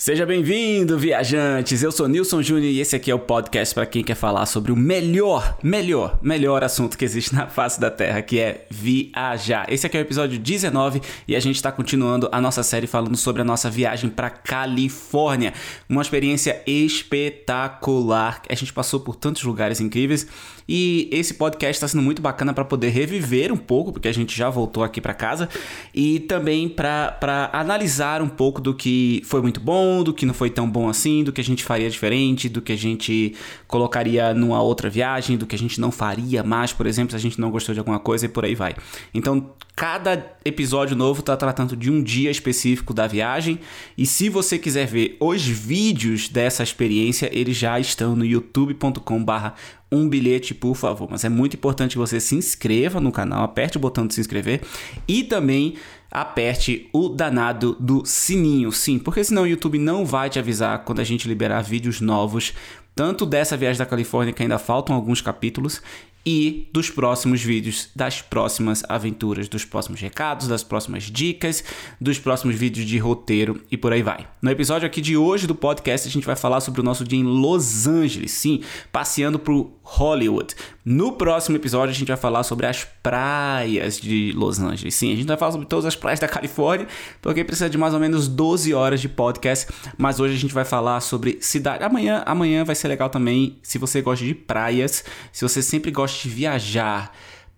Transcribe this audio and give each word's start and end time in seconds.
Seja 0.00 0.24
bem-vindo, 0.24 0.98
viajantes! 0.98 1.82
Eu 1.82 1.92
sou 1.92 2.08
Nilson 2.08 2.40
Júnior 2.40 2.72
e 2.72 2.80
esse 2.80 2.96
aqui 2.96 3.10
é 3.10 3.14
o 3.14 3.18
podcast 3.18 3.74
para 3.74 3.84
quem 3.84 4.02
quer 4.02 4.14
falar 4.14 4.46
sobre 4.46 4.72
o 4.72 4.76
melhor, 4.76 5.58
melhor, 5.62 6.18
melhor 6.22 6.64
assunto 6.64 6.96
que 6.96 7.04
existe 7.04 7.34
na 7.34 7.46
face 7.48 7.78
da 7.78 7.90
Terra, 7.90 8.22
que 8.22 8.38
é 8.38 8.66
viajar. 8.70 9.70
Esse 9.70 9.86
aqui 9.86 9.98
é 9.98 10.00
o 10.00 10.02
episódio 10.02 10.38
19 10.38 11.02
e 11.28 11.36
a 11.36 11.40
gente 11.40 11.56
está 11.56 11.70
continuando 11.70 12.30
a 12.32 12.40
nossa 12.40 12.62
série 12.62 12.86
falando 12.86 13.14
sobre 13.14 13.42
a 13.42 13.44
nossa 13.44 13.68
viagem 13.68 14.08
para 14.08 14.30
Califórnia. 14.30 15.52
Uma 15.86 16.00
experiência 16.00 16.62
espetacular. 16.66 18.40
A 18.48 18.54
gente 18.54 18.72
passou 18.72 19.00
por 19.00 19.16
tantos 19.16 19.42
lugares 19.42 19.82
incríveis 19.82 20.26
e 20.66 21.10
esse 21.12 21.34
podcast 21.34 21.76
está 21.76 21.88
sendo 21.88 22.02
muito 22.02 22.22
bacana 22.22 22.54
para 22.54 22.64
poder 22.64 22.88
reviver 22.88 23.52
um 23.52 23.56
pouco, 23.56 23.92
porque 23.92 24.06
a 24.08 24.14
gente 24.14 24.34
já 24.38 24.48
voltou 24.48 24.84
aqui 24.84 25.00
para 25.00 25.12
casa, 25.12 25.48
e 25.92 26.20
também 26.20 26.68
para 26.68 27.50
analisar 27.52 28.22
um 28.22 28.28
pouco 28.28 28.60
do 28.60 28.72
que 28.72 29.20
foi 29.24 29.42
muito 29.42 29.60
bom 29.60 29.89
bom, 29.90 30.04
do 30.04 30.14
que 30.14 30.24
não 30.24 30.32
foi 30.34 30.50
tão 30.50 30.70
bom 30.70 30.88
assim, 30.88 31.24
do 31.24 31.32
que 31.32 31.40
a 31.40 31.44
gente 31.44 31.64
faria 31.64 31.90
diferente, 31.90 32.48
do 32.48 32.62
que 32.62 32.72
a 32.72 32.76
gente 32.76 33.34
colocaria 33.66 34.32
numa 34.32 34.62
outra 34.62 34.88
viagem, 34.88 35.36
do 35.36 35.46
que 35.46 35.54
a 35.54 35.58
gente 35.58 35.80
não 35.80 35.90
faria 35.90 36.42
mais, 36.42 36.72
por 36.72 36.86
exemplo, 36.86 37.10
se 37.10 37.16
a 37.16 37.20
gente 37.20 37.40
não 37.40 37.50
gostou 37.50 37.74
de 37.74 37.78
alguma 37.78 37.98
coisa 37.98 38.26
e 38.26 38.28
por 38.28 38.44
aí 38.44 38.54
vai. 38.54 38.74
Então, 39.12 39.50
cada 39.74 40.36
episódio 40.44 40.96
novo 40.96 41.20
está 41.20 41.36
tratando 41.36 41.76
de 41.76 41.90
um 41.90 42.02
dia 42.02 42.30
específico 42.30 42.94
da 42.94 43.06
viagem, 43.06 43.58
e 43.96 44.06
se 44.06 44.28
você 44.28 44.58
quiser 44.58 44.86
ver 44.86 45.16
os 45.20 45.44
vídeos 45.44 46.28
dessa 46.28 46.62
experiência, 46.62 47.28
eles 47.32 47.56
já 47.56 47.78
estão 47.80 48.14
no 48.14 48.24
youtube.com/barra 48.24 49.54
um 49.92 50.08
bilhete, 50.08 50.54
por 50.54 50.76
favor. 50.76 51.08
Mas 51.10 51.24
é 51.24 51.28
muito 51.28 51.56
importante 51.56 51.92
que 51.92 51.98
você 51.98 52.20
se 52.20 52.36
inscreva 52.36 53.00
no 53.00 53.10
canal, 53.10 53.42
aperte 53.42 53.76
o 53.76 53.80
botão 53.80 54.06
de 54.06 54.14
se 54.14 54.20
inscrever 54.20 54.60
e 55.08 55.24
também 55.24 55.74
aperte 56.10 56.88
o 56.92 57.08
danado 57.08 57.76
do 57.78 58.04
sininho, 58.04 58.72
sim, 58.72 58.98
porque 58.98 59.22
senão 59.22 59.42
o 59.42 59.46
YouTube 59.46 59.78
não 59.78 60.04
vai 60.04 60.28
te 60.28 60.38
avisar 60.38 60.84
quando 60.84 61.00
a 61.00 61.04
gente 61.04 61.28
liberar 61.28 61.62
vídeos 61.62 62.00
novos, 62.00 62.52
tanto 62.94 63.24
dessa 63.24 63.56
viagem 63.56 63.78
da 63.78 63.86
Califórnia 63.86 64.32
que 64.32 64.42
ainda 64.42 64.58
faltam 64.58 64.94
alguns 64.94 65.20
capítulos 65.20 65.80
e 66.24 66.68
dos 66.72 66.90
próximos 66.90 67.42
vídeos, 67.42 67.88
das 67.96 68.20
próximas 68.20 68.82
aventuras, 68.88 69.48
dos 69.48 69.64
próximos 69.64 70.00
recados, 70.00 70.48
das 70.48 70.62
próximas 70.62 71.04
dicas, 71.04 71.64
dos 72.00 72.18
próximos 72.18 72.56
vídeos 72.56 72.86
de 72.86 72.98
roteiro 72.98 73.62
e 73.70 73.76
por 73.76 73.92
aí 73.92 74.02
vai. 74.02 74.28
No 74.42 74.50
episódio 74.50 74.86
aqui 74.86 75.00
de 75.00 75.16
hoje 75.16 75.46
do 75.46 75.54
podcast, 75.54 76.06
a 76.06 76.10
gente 76.10 76.26
vai 76.26 76.36
falar 76.36 76.60
sobre 76.60 76.80
o 76.80 76.84
nosso 76.84 77.04
dia 77.04 77.18
em 77.18 77.24
Los 77.24 77.86
Angeles, 77.86 78.32
sim, 78.32 78.62
passeando 78.92 79.38
por 79.38 79.72
Hollywood. 79.90 80.54
No 80.84 81.12
próximo 81.12 81.56
episódio, 81.56 81.90
a 81.90 81.94
gente 81.94 82.06
vai 82.06 82.16
falar 82.16 82.44
sobre 82.44 82.64
as 82.64 82.84
praias 83.02 84.00
de 84.00 84.32
Los 84.36 84.60
Angeles. 84.60 84.94
Sim, 84.94 85.12
a 85.12 85.16
gente 85.16 85.26
vai 85.26 85.36
falar 85.36 85.50
sobre 85.50 85.66
todas 85.66 85.84
as 85.84 85.96
praias 85.96 86.20
da 86.20 86.28
Califórnia, 86.28 86.86
porque 87.20 87.42
precisa 87.42 87.68
de 87.68 87.76
mais 87.76 87.92
ou 87.92 87.98
menos 87.98 88.28
12 88.28 88.72
horas 88.72 89.00
de 89.00 89.08
podcast, 89.08 89.66
mas 89.98 90.20
hoje 90.20 90.34
a 90.34 90.38
gente 90.38 90.54
vai 90.54 90.64
falar 90.64 91.00
sobre 91.00 91.38
cidade. 91.40 91.82
Amanhã, 91.82 92.22
amanhã 92.24 92.64
vai 92.64 92.76
ser 92.76 92.86
legal 92.86 93.10
também, 93.10 93.58
se 93.64 93.78
você 93.78 94.00
gosta 94.00 94.24
de 94.24 94.32
praias, 94.34 95.04
se 95.32 95.42
você 95.42 95.60
sempre 95.60 95.90
gosta 95.90 96.22
de 96.22 96.32
viajar 96.32 97.12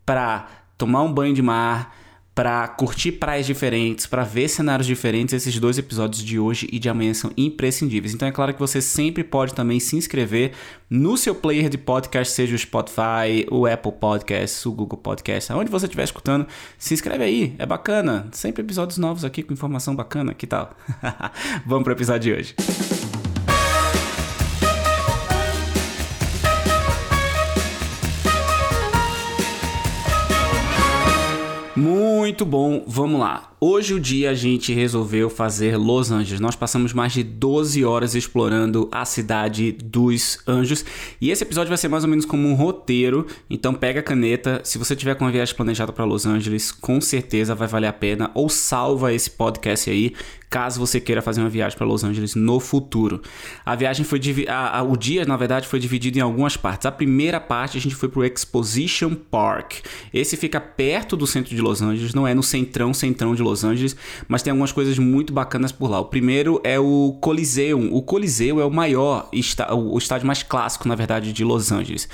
para 0.06 0.48
tomar 0.78 1.02
um 1.02 1.12
banho 1.12 1.34
de 1.34 1.42
mar, 1.42 1.94
para 2.34 2.66
curtir 2.66 3.12
praias 3.12 3.44
diferentes, 3.44 4.06
para 4.06 4.24
ver 4.24 4.48
cenários 4.48 4.86
diferentes, 4.86 5.34
esses 5.34 5.58
dois 5.58 5.76
episódios 5.76 6.22
de 6.22 6.38
hoje 6.38 6.66
e 6.72 6.78
de 6.78 6.88
amanhã 6.88 7.12
são 7.12 7.30
imprescindíveis. 7.36 8.14
Então 8.14 8.26
é 8.26 8.32
claro 8.32 8.54
que 8.54 8.60
você 8.60 8.80
sempre 8.80 9.22
pode 9.22 9.54
também 9.54 9.78
se 9.78 9.96
inscrever 9.96 10.52
no 10.88 11.16
seu 11.16 11.34
player 11.34 11.68
de 11.68 11.76
podcast, 11.76 12.32
seja 12.32 12.54
o 12.54 12.58
Spotify, 12.58 13.46
o 13.50 13.66
Apple 13.66 13.92
Podcasts, 13.92 14.64
o 14.64 14.72
Google 14.72 14.98
Podcasts, 14.98 15.50
aonde 15.50 15.70
você 15.70 15.84
estiver 15.86 16.04
escutando, 16.04 16.46
se 16.78 16.94
inscreve 16.94 17.22
aí, 17.22 17.54
é 17.58 17.66
bacana. 17.66 18.28
Sempre 18.32 18.62
episódios 18.62 18.96
novos 18.96 19.24
aqui 19.24 19.42
com 19.42 19.52
informação 19.52 19.94
bacana, 19.94 20.32
que 20.32 20.46
tal? 20.46 20.74
Vamos 21.66 21.84
para 21.84 21.92
o 21.92 21.96
episódio 21.96 22.20
de 22.20 22.32
hoje. 22.32 23.11
Muito 32.32 32.46
bom, 32.46 32.82
vamos 32.86 33.20
lá. 33.20 33.51
Hoje 33.64 33.94
o 33.94 34.00
dia 34.00 34.30
a 34.30 34.34
gente 34.34 34.72
resolveu 34.72 35.30
fazer 35.30 35.76
Los 35.76 36.10
Angeles. 36.10 36.40
Nós 36.40 36.56
passamos 36.56 36.92
mais 36.92 37.12
de 37.12 37.22
12 37.22 37.84
horas 37.84 38.16
explorando 38.16 38.88
a 38.90 39.04
cidade 39.04 39.70
dos 39.70 40.40
anjos 40.48 40.84
e 41.20 41.30
esse 41.30 41.44
episódio 41.44 41.68
vai 41.68 41.78
ser 41.78 41.86
mais 41.86 42.02
ou 42.02 42.10
menos 42.10 42.24
como 42.24 42.48
um 42.48 42.54
roteiro. 42.54 43.24
Então 43.48 43.72
pega 43.72 44.00
a 44.00 44.02
caneta, 44.02 44.60
se 44.64 44.78
você 44.78 44.96
tiver 44.96 45.14
com 45.14 45.24
uma 45.24 45.30
viagem 45.30 45.54
planejada 45.54 45.92
para 45.92 46.04
Los 46.04 46.26
Angeles, 46.26 46.72
com 46.72 47.00
certeza 47.00 47.54
vai 47.54 47.68
valer 47.68 47.86
a 47.86 47.92
pena 47.92 48.32
ou 48.34 48.48
salva 48.48 49.14
esse 49.14 49.30
podcast 49.30 49.88
aí, 49.88 50.12
caso 50.52 50.78
você 50.78 51.00
queira 51.00 51.22
fazer 51.22 51.40
uma 51.40 51.48
viagem 51.48 51.78
para 51.78 51.86
Los 51.86 52.04
Angeles 52.04 52.34
no 52.34 52.60
futuro. 52.60 53.22
A 53.64 53.74
viagem 53.74 54.04
foi 54.04 54.20
a, 54.46 54.80
a, 54.80 54.82
o 54.82 54.98
dia, 54.98 55.24
na 55.24 55.34
verdade, 55.34 55.66
foi 55.66 55.78
dividido 55.78 56.18
em 56.18 56.20
algumas 56.20 56.58
partes. 56.58 56.84
A 56.84 56.92
primeira 56.92 57.40
parte 57.40 57.78
a 57.78 57.80
gente 57.80 57.94
foi 57.94 58.08
pro 58.08 58.22
Exposition 58.22 59.14
Park. 59.14 59.76
Esse 60.12 60.36
fica 60.36 60.60
perto 60.60 61.16
do 61.16 61.26
centro 61.26 61.54
de 61.54 61.62
Los 61.62 61.80
Angeles, 61.80 62.12
não 62.12 62.28
é 62.28 62.34
no 62.34 62.42
centrão, 62.42 62.92
centrão 62.92 63.34
de 63.34 63.42
Los 63.42 63.51
Los 63.52 63.64
Angeles, 63.64 63.96
mas 64.26 64.42
tem 64.42 64.50
algumas 64.50 64.72
coisas 64.72 64.98
muito 64.98 65.32
bacanas 65.32 65.70
por 65.70 65.88
lá. 65.88 66.00
O 66.00 66.06
primeiro 66.06 66.60
é 66.64 66.78
o 66.78 67.16
Coliseum. 67.20 67.92
O 67.92 68.02
Coliseu 68.02 68.60
é 68.60 68.64
o 68.64 68.70
maior, 68.70 69.28
o 69.70 69.98
estádio 69.98 70.26
mais 70.26 70.42
clássico, 70.42 70.88
na 70.88 70.94
verdade, 70.94 71.32
de 71.32 71.44
Los 71.44 71.70
Angeles. 71.70 72.08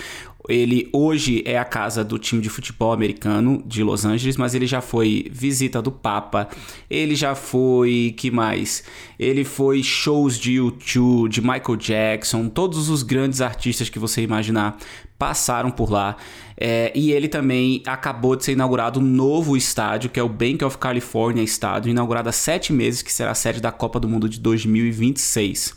Ele 0.49 0.89
hoje 0.95 1.43
é 1.45 1.59
a 1.59 1.65
casa 1.65 2.03
do 2.03 2.19
time 2.19 2.41
de 2.41 2.49
futebol 2.49 2.91
americano 2.91 3.63
de 3.67 3.83
Los 3.83 4.07
Angeles, 4.07 4.39
mas 4.39 4.55
ele 4.55 4.67
já 4.67 4.81
foi 4.81 5.27
visita 5.31 5.83
do 5.83 5.93
Papa. 5.93 6.49
Ele 6.89 7.15
já 7.15 7.35
foi, 7.35 8.15
que 8.17 8.31
mais? 8.31 8.83
Ele 9.19 9.45
foi 9.45 9.83
shows 9.83 10.39
de 10.39 10.53
YouTube, 10.55 11.29
de 11.29 11.43
Michael 11.43 11.77
Jackson, 11.77 12.49
todos 12.49 12.89
os 12.89 13.03
grandes 13.03 13.43
artistas 13.43 13.91
que 13.91 13.99
você 13.99 14.23
imaginar 14.23 14.79
passaram 15.19 15.71
por 15.71 15.91
lá. 15.91 16.17
É, 16.61 16.91
e 16.95 17.13
ele 17.13 17.29
também 17.29 17.83
acabou 17.87 18.35
de 18.35 18.45
ser 18.45 18.53
inaugurado 18.53 18.99
um 18.99 19.03
novo 19.03 19.57
estádio, 19.57 20.11
que 20.11 20.19
é 20.19 20.23
o 20.23 20.29
Bank 20.29 20.65
of 20.65 20.77
California 20.79 21.43
Estádio, 21.43 21.91
inaugurado 21.91 22.29
há 22.29 22.33
sete 22.33 22.73
meses, 22.73 23.01
que 23.01 23.13
será 23.13 23.31
a 23.31 23.35
sede 23.35 23.61
da 23.61 23.71
Copa 23.71 24.01
do 24.01 24.09
Mundo 24.09 24.29
de 24.29 24.41
2026. 24.41 25.77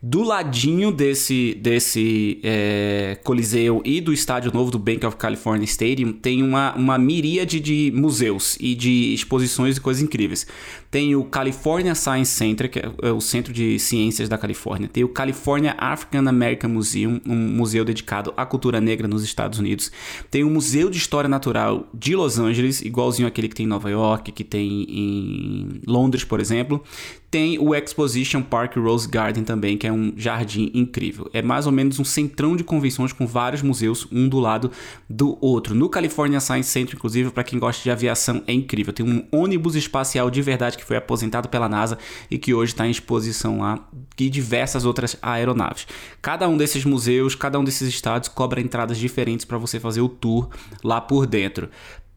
Do 0.00 0.22
ladinho 0.22 0.92
desse, 0.92 1.58
desse 1.60 2.38
é, 2.44 3.18
Coliseu 3.24 3.82
e 3.84 4.00
do 4.00 4.12
estádio 4.12 4.52
novo 4.54 4.70
do 4.70 4.78
Bank 4.78 5.04
of 5.04 5.16
California 5.16 5.64
Stadium 5.64 6.12
tem 6.12 6.40
uma, 6.40 6.72
uma 6.76 6.96
miríade 6.96 7.58
de 7.58 7.92
museus 7.92 8.56
e 8.60 8.76
de 8.76 9.12
exposições 9.12 9.76
e 9.76 9.80
coisas 9.80 10.00
incríveis. 10.00 10.46
Tem 10.88 11.16
o 11.16 11.24
California 11.24 11.96
Science 11.96 12.30
Center, 12.30 12.70
que 12.70 12.78
é 12.78 13.10
o 13.10 13.20
centro 13.20 13.52
de 13.52 13.76
ciências 13.80 14.28
da 14.28 14.38
Califórnia. 14.38 14.88
Tem 14.88 15.02
o 15.02 15.08
California 15.08 15.74
African 15.76 16.28
American 16.28 16.70
Museum, 16.70 17.20
um 17.26 17.34
museu 17.34 17.84
dedicado 17.84 18.32
à 18.36 18.46
cultura 18.46 18.77
negra 18.80 19.08
nos 19.08 19.22
Estados 19.22 19.58
Unidos. 19.58 19.90
Tem 20.30 20.44
o 20.44 20.50
Museu 20.50 20.90
de 20.90 20.98
História 20.98 21.28
Natural 21.28 21.88
de 21.92 22.14
Los 22.14 22.38
Angeles, 22.38 22.80
igualzinho 22.82 23.28
aquele 23.28 23.48
que 23.48 23.54
tem 23.54 23.66
em 23.66 23.68
Nova 23.68 23.90
York, 23.90 24.32
que 24.32 24.44
tem 24.44 24.86
em 24.88 25.80
Londres, 25.86 26.24
por 26.24 26.40
exemplo. 26.40 26.82
Tem 27.30 27.58
o 27.58 27.74
Exposition 27.74 28.40
Park 28.40 28.76
Rose 28.76 29.06
Garden 29.06 29.44
também, 29.44 29.76
que 29.76 29.86
é 29.86 29.92
um 29.92 30.14
jardim 30.16 30.70
incrível. 30.72 31.28
É 31.34 31.42
mais 31.42 31.66
ou 31.66 31.72
menos 31.72 31.98
um 31.98 32.04
centrão 32.04 32.56
de 32.56 32.64
convenções 32.64 33.12
com 33.12 33.26
vários 33.26 33.60
museus, 33.60 34.08
um 34.10 34.26
do 34.26 34.40
lado 34.40 34.70
do 35.10 35.36
outro. 35.40 35.74
No 35.74 35.90
California 35.90 36.40
Science 36.40 36.70
Center, 36.70 36.94
inclusive, 36.96 37.30
para 37.30 37.44
quem 37.44 37.58
gosta 37.58 37.82
de 37.82 37.90
aviação, 37.90 38.42
é 38.46 38.52
incrível. 38.54 38.94
Tem 38.94 39.04
um 39.04 39.26
ônibus 39.30 39.76
espacial 39.76 40.30
de 40.30 40.40
verdade 40.40 40.78
que 40.78 40.84
foi 40.84 40.96
aposentado 40.96 41.50
pela 41.50 41.68
NASA 41.68 41.98
e 42.30 42.38
que 42.38 42.54
hoje 42.54 42.72
está 42.72 42.86
em 42.86 42.90
exposição 42.90 43.60
lá, 43.60 43.86
e 44.18 44.30
diversas 44.30 44.86
outras 44.86 45.16
aeronaves. 45.20 45.86
Cada 46.22 46.48
um 46.48 46.56
desses 46.56 46.84
museus, 46.84 47.34
cada 47.34 47.58
um 47.58 47.64
desses 47.64 47.88
estados 47.88 48.30
cobra 48.30 48.60
entradas 48.68 48.98
diferentes 48.98 49.44
para 49.44 49.58
você 49.58 49.80
fazer 49.80 50.00
o 50.00 50.08
tour 50.08 50.48
lá 50.84 51.00
por 51.00 51.26
dentro 51.26 51.68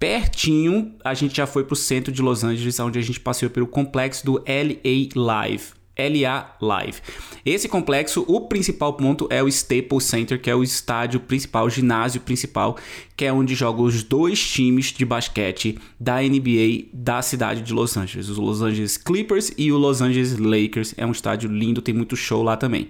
pertinho, 0.02 0.96
a 1.06 1.14
gente 1.14 1.38
já 1.38 1.46
foi 1.46 1.64
para 1.64 1.74
o 1.74 1.78
centro 1.78 2.12
de 2.12 2.24
Los 2.24 2.44
Angeles, 2.44 2.80
onde 2.80 2.98
a 2.98 3.02
gente 3.04 3.20
passeou 3.20 3.52
pelo 3.52 3.68
complexo 3.68 4.26
do 4.26 4.44
LA 4.48 5.10
Live. 5.16 5.66
LA 5.98 6.56
Live. 6.62 7.02
Esse 7.46 7.68
complexo, 7.68 8.24
o 8.28 8.42
principal 8.42 8.94
ponto 8.94 9.28
é 9.30 9.44
o 9.44 9.48
Staples 9.48 10.06
Center, 10.06 10.40
que 10.40 10.50
é 10.50 10.56
o 10.56 10.64
estádio 10.64 11.20
principal, 11.20 11.66
o 11.66 11.70
ginásio 11.70 12.22
principal, 12.22 12.78
que 13.16 13.26
é 13.26 13.34
onde 13.34 13.54
jogam 13.54 13.86
os 13.86 14.04
dois 14.04 14.40
times 14.40 14.88
de 14.88 15.06
basquete 15.06 15.78
da 16.00 16.22
NBA 16.22 16.88
da 16.94 17.22
cidade 17.22 17.62
de 17.62 17.74
Los 17.74 17.98
Angeles, 17.98 18.30
os 18.30 18.38
Los 18.38 18.62
Angeles 18.62 18.98
Clippers 18.98 19.52
e 19.58 19.72
o 19.72 19.78
Los 19.78 20.02
Angeles 20.02 20.38
Lakers. 20.38 20.94
É 20.98 21.06
um 21.06 21.12
estádio 21.12 21.52
lindo, 21.52 21.82
tem 21.82 21.94
muito 21.94 22.16
show 22.16 22.42
lá 22.42 22.58
também. 22.58 22.90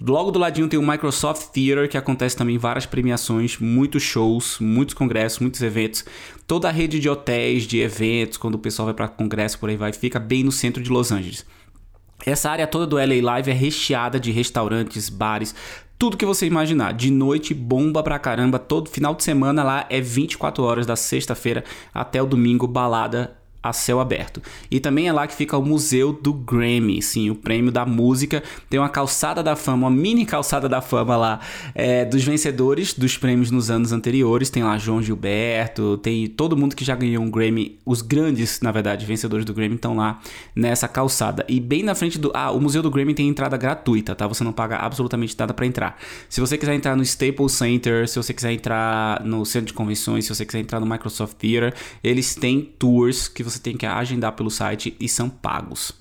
Logo 0.00 0.30
do 0.30 0.38
ladinho 0.38 0.68
tem 0.68 0.78
o 0.78 0.86
Microsoft 0.86 1.50
Theater, 1.52 1.88
que 1.88 1.96
acontece 1.96 2.36
também 2.36 2.58
várias 2.58 2.84
premiações, 2.86 3.58
muitos 3.58 4.02
shows, 4.02 4.58
muitos 4.60 4.94
congressos, 4.94 5.38
muitos 5.38 5.62
eventos. 5.62 6.04
Toda 6.46 6.68
a 6.68 6.72
rede 6.72 7.00
de 7.00 7.08
hotéis, 7.08 7.64
de 7.64 7.80
eventos, 7.80 8.36
quando 8.36 8.56
o 8.56 8.58
pessoal 8.58 8.86
vai 8.86 8.94
para 8.94 9.08
congresso 9.08 9.58
por 9.58 9.70
aí 9.70 9.76
vai, 9.76 9.92
fica 9.92 10.20
bem 10.20 10.44
no 10.44 10.52
centro 10.52 10.82
de 10.82 10.90
Los 10.90 11.10
Angeles. 11.10 11.44
Essa 12.24 12.50
área 12.50 12.66
toda 12.66 12.86
do 12.86 12.96
LA 12.96 13.22
Live 13.22 13.50
é 13.50 13.54
recheada 13.54 14.18
de 14.18 14.30
restaurantes, 14.30 15.08
bares, 15.08 15.54
tudo 15.98 16.16
que 16.16 16.26
você 16.26 16.46
imaginar. 16.46 16.92
De 16.92 17.10
noite, 17.10 17.54
bomba 17.54 18.02
pra 18.02 18.18
caramba. 18.18 18.58
Todo 18.58 18.90
final 18.90 19.14
de 19.14 19.22
semana 19.22 19.62
lá 19.62 19.86
é 19.88 20.00
24 20.00 20.62
horas, 20.62 20.86
da 20.86 20.96
sexta-feira 20.96 21.64
até 21.92 22.22
o 22.22 22.26
domingo, 22.26 22.66
balada 22.66 23.36
a 23.64 23.72
céu 23.72 23.98
aberto. 23.98 24.42
E 24.70 24.78
também 24.78 25.08
é 25.08 25.12
lá 25.12 25.26
que 25.26 25.34
fica 25.34 25.56
o 25.56 25.64
Museu 25.64 26.12
do 26.12 26.34
Grammy, 26.34 27.00
sim, 27.00 27.30
o 27.30 27.34
prêmio 27.34 27.72
da 27.72 27.86
música. 27.86 28.42
Tem 28.68 28.78
uma 28.78 28.90
calçada 28.90 29.42
da 29.42 29.56
fama, 29.56 29.88
uma 29.88 29.90
mini 29.90 30.26
calçada 30.26 30.68
da 30.68 30.82
fama 30.82 31.16
lá 31.16 31.40
é, 31.74 32.04
dos 32.04 32.22
vencedores 32.22 32.92
dos 32.92 33.16
prêmios 33.16 33.50
nos 33.50 33.70
anos 33.70 33.90
anteriores. 33.90 34.50
Tem 34.50 34.62
lá 34.62 34.76
João 34.76 35.02
Gilberto, 35.02 35.96
tem 35.98 36.26
todo 36.26 36.56
mundo 36.56 36.76
que 36.76 36.84
já 36.84 36.94
ganhou 36.94 37.24
um 37.24 37.30
Grammy, 37.30 37.78
os 37.86 38.02
grandes, 38.02 38.60
na 38.60 38.70
verdade, 38.70 39.06
vencedores 39.06 39.46
do 39.46 39.54
Grammy 39.54 39.76
estão 39.76 39.96
lá 39.96 40.20
nessa 40.54 40.86
calçada. 40.86 41.44
E 41.48 41.58
bem 41.58 41.82
na 41.82 41.94
frente 41.94 42.18
do. 42.18 42.30
Ah, 42.34 42.50
o 42.50 42.60
Museu 42.60 42.82
do 42.82 42.90
Grammy 42.90 43.14
tem 43.14 43.28
entrada 43.28 43.56
gratuita, 43.56 44.14
tá? 44.14 44.26
Você 44.26 44.44
não 44.44 44.52
paga 44.52 44.76
absolutamente 44.76 45.34
nada 45.38 45.54
para 45.54 45.64
entrar. 45.64 45.98
Se 46.28 46.40
você 46.40 46.58
quiser 46.58 46.74
entrar 46.74 46.94
no 46.94 47.02
Staples 47.02 47.52
Center, 47.52 48.06
se 48.06 48.16
você 48.16 48.34
quiser 48.34 48.52
entrar 48.52 49.24
no 49.24 49.46
centro 49.46 49.68
de 49.68 49.72
convenções, 49.72 50.26
se 50.26 50.34
você 50.34 50.44
quiser 50.44 50.60
entrar 50.60 50.80
no 50.80 50.86
Microsoft 50.86 51.36
Theater, 51.36 51.74
eles 52.02 52.34
têm 52.34 52.72
tours 52.78 53.28
que 53.28 53.42
você 53.42 53.53
você 53.54 53.60
tem 53.60 53.76
que 53.76 53.86
agendar 53.86 54.32
pelo 54.32 54.50
site 54.50 54.96
e 54.98 55.08
são 55.08 55.28
pagos. 55.28 55.92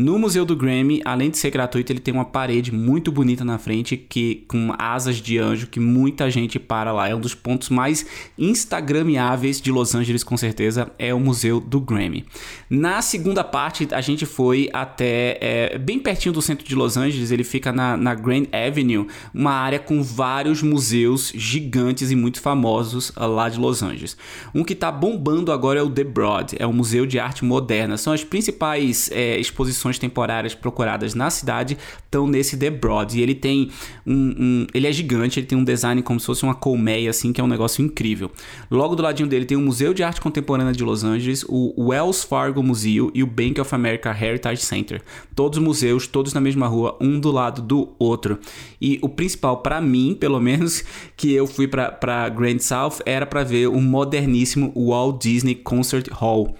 No 0.00 0.16
Museu 0.16 0.44
do 0.44 0.54
Grammy, 0.54 1.02
além 1.04 1.28
de 1.28 1.38
ser 1.38 1.50
gratuito, 1.50 1.90
ele 1.90 1.98
tem 1.98 2.14
uma 2.14 2.24
parede 2.24 2.70
muito 2.70 3.10
bonita 3.10 3.44
na 3.44 3.58
frente 3.58 3.96
que 3.96 4.44
com 4.46 4.72
asas 4.78 5.16
de 5.16 5.38
anjo 5.38 5.66
que 5.66 5.80
muita 5.80 6.30
gente 6.30 6.56
para 6.56 6.92
lá. 6.92 7.08
É 7.08 7.16
um 7.16 7.20
dos 7.20 7.34
pontos 7.34 7.68
mais 7.68 8.06
instagramiáveis 8.38 9.60
de 9.60 9.72
Los 9.72 9.96
Angeles, 9.96 10.22
com 10.22 10.36
certeza, 10.36 10.88
é 11.00 11.12
o 11.12 11.18
Museu 11.18 11.58
do 11.58 11.80
Grammy. 11.80 12.24
Na 12.70 13.02
segunda 13.02 13.42
parte, 13.42 13.88
a 13.90 14.00
gente 14.00 14.24
foi 14.24 14.70
até 14.72 15.36
é, 15.40 15.78
bem 15.78 15.98
pertinho 15.98 16.32
do 16.32 16.40
centro 16.40 16.64
de 16.64 16.76
Los 16.76 16.96
Angeles. 16.96 17.32
Ele 17.32 17.42
fica 17.42 17.72
na, 17.72 17.96
na 17.96 18.14
Grand 18.14 18.44
Avenue, 18.52 19.08
uma 19.34 19.50
área 19.50 19.80
com 19.80 20.00
vários 20.00 20.62
museus 20.62 21.32
gigantes 21.34 22.12
e 22.12 22.14
muito 22.14 22.40
famosos 22.40 23.10
ah, 23.16 23.26
lá 23.26 23.48
de 23.48 23.58
Los 23.58 23.82
Angeles. 23.82 24.16
Um 24.54 24.62
que 24.62 24.74
está 24.74 24.92
bombando 24.92 25.50
agora 25.50 25.80
é 25.80 25.82
o 25.82 25.90
The 25.90 26.04
Broad, 26.04 26.54
é 26.56 26.66
o 26.68 26.72
Museu 26.72 27.04
de 27.04 27.18
Arte 27.18 27.44
Moderna. 27.44 27.96
São 27.96 28.12
as 28.12 28.22
principais 28.22 29.10
é, 29.10 29.40
exposições 29.40 29.87
temporárias 29.96 30.56
procuradas 30.56 31.14
na 31.14 31.30
cidade 31.30 31.78
estão 32.04 32.26
nesse 32.26 32.56
The 32.56 32.68
Broad. 32.68 33.16
E 33.16 33.22
ele 33.22 33.34
tem 33.34 33.70
um, 34.04 34.14
um, 34.14 34.66
Ele 34.74 34.88
é 34.88 34.92
gigante, 34.92 35.38
ele 35.38 35.46
tem 35.46 35.56
um 35.56 35.62
design 35.62 36.02
como 36.02 36.18
se 36.18 36.26
fosse 36.26 36.42
uma 36.42 36.54
colmeia, 36.54 37.10
assim, 37.10 37.32
que 37.32 37.40
é 37.40 37.44
um 37.44 37.48
negócio 37.48 37.84
incrível. 37.84 38.30
Logo 38.68 38.96
do 38.96 39.02
ladinho 39.02 39.28
dele 39.28 39.44
tem 39.44 39.56
o 39.56 39.60
Museu 39.60 39.94
de 39.94 40.02
Arte 40.02 40.20
Contemporânea 40.20 40.72
de 40.72 40.82
Los 40.82 41.04
Angeles, 41.04 41.44
o 41.48 41.72
Wells 41.88 42.24
Fargo 42.24 42.60
Museum 42.60 43.10
e 43.14 43.22
o 43.22 43.26
Bank 43.26 43.60
of 43.60 43.72
America 43.72 44.10
Heritage 44.10 44.62
Center. 44.62 45.00
Todos 45.36 45.58
museus, 45.58 46.08
todos 46.08 46.32
na 46.32 46.40
mesma 46.40 46.66
rua, 46.66 46.96
um 47.00 47.20
do 47.20 47.30
lado 47.30 47.62
do 47.62 47.94
outro. 47.98 48.38
E 48.80 48.98
o 49.02 49.08
principal, 49.08 49.58
para 49.58 49.80
mim, 49.80 50.16
pelo 50.18 50.40
menos, 50.40 50.82
que 51.16 51.32
eu 51.32 51.46
fui 51.46 51.68
para 51.68 52.28
Grand 52.28 52.58
South, 52.58 52.98
era 53.06 53.26
para 53.26 53.44
ver 53.44 53.68
o 53.68 53.80
moderníssimo 53.80 54.72
Walt 54.74 55.22
Disney 55.22 55.54
Concert 55.54 56.08
Hall 56.10 56.56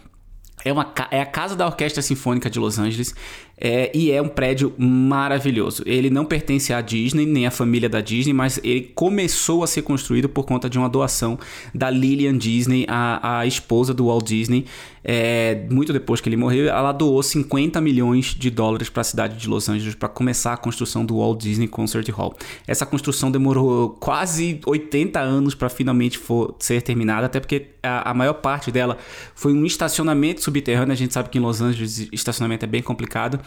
é, 0.64 0.72
uma, 0.72 0.92
é 1.10 1.20
a 1.20 1.26
casa 1.26 1.54
da 1.54 1.66
Orquestra 1.66 2.02
Sinfônica 2.02 2.50
de 2.50 2.58
Los 2.58 2.78
Angeles 2.78 3.14
é, 3.60 3.90
e 3.94 4.10
é 4.10 4.22
um 4.22 4.28
prédio 4.28 4.72
maravilhoso. 4.78 5.82
Ele 5.86 6.10
não 6.10 6.24
pertence 6.24 6.72
à 6.72 6.80
Disney, 6.80 7.26
nem 7.26 7.46
à 7.46 7.50
família 7.50 7.88
da 7.88 8.00
Disney, 8.00 8.32
mas 8.32 8.60
ele 8.62 8.92
começou 8.94 9.62
a 9.62 9.66
ser 9.66 9.82
construído 9.82 10.28
por 10.28 10.44
conta 10.44 10.68
de 10.68 10.78
uma 10.78 10.88
doação 10.88 11.38
da 11.74 11.90
Lillian 11.90 12.36
Disney, 12.36 12.86
a, 12.88 13.40
a 13.40 13.46
esposa 13.46 13.92
do 13.92 14.06
Walt 14.06 14.26
Disney. 14.26 14.64
É, 15.10 15.66
muito 15.70 15.92
depois 15.92 16.20
que 16.20 16.28
ele 16.28 16.36
morreu, 16.36 16.68
ela 16.68 16.92
doou 16.92 17.22
50 17.22 17.80
milhões 17.80 18.34
de 18.34 18.50
dólares 18.50 18.90
para 18.90 19.00
a 19.00 19.04
cidade 19.04 19.38
de 19.38 19.48
Los 19.48 19.68
Angeles 19.68 19.94
para 19.94 20.08
começar 20.08 20.52
a 20.52 20.56
construção 20.56 21.04
do 21.04 21.16
Walt 21.16 21.40
Disney 21.40 21.66
Concert 21.66 22.06
Hall. 22.10 22.36
Essa 22.66 22.84
construção 22.84 23.30
demorou 23.30 23.90
quase 24.00 24.60
80 24.66 25.18
anos 25.18 25.54
para 25.54 25.68
finalmente 25.68 26.18
for, 26.18 26.54
ser 26.58 26.82
terminada, 26.82 27.26
até 27.26 27.40
porque 27.40 27.68
a, 27.82 28.10
a 28.10 28.14
maior 28.14 28.34
parte 28.34 28.70
dela 28.70 28.98
foi 29.34 29.52
um 29.52 29.64
estacionamento 29.64 30.42
subterrâneo. 30.42 30.92
A 30.92 30.96
gente 30.96 31.14
sabe 31.14 31.28
que 31.28 31.38
em 31.38 31.40
Los 31.40 31.60
Angeles 31.62 32.08
estacionamento 32.12 32.64
é 32.64 32.68
bem 32.68 32.82
complicado. 32.82 33.40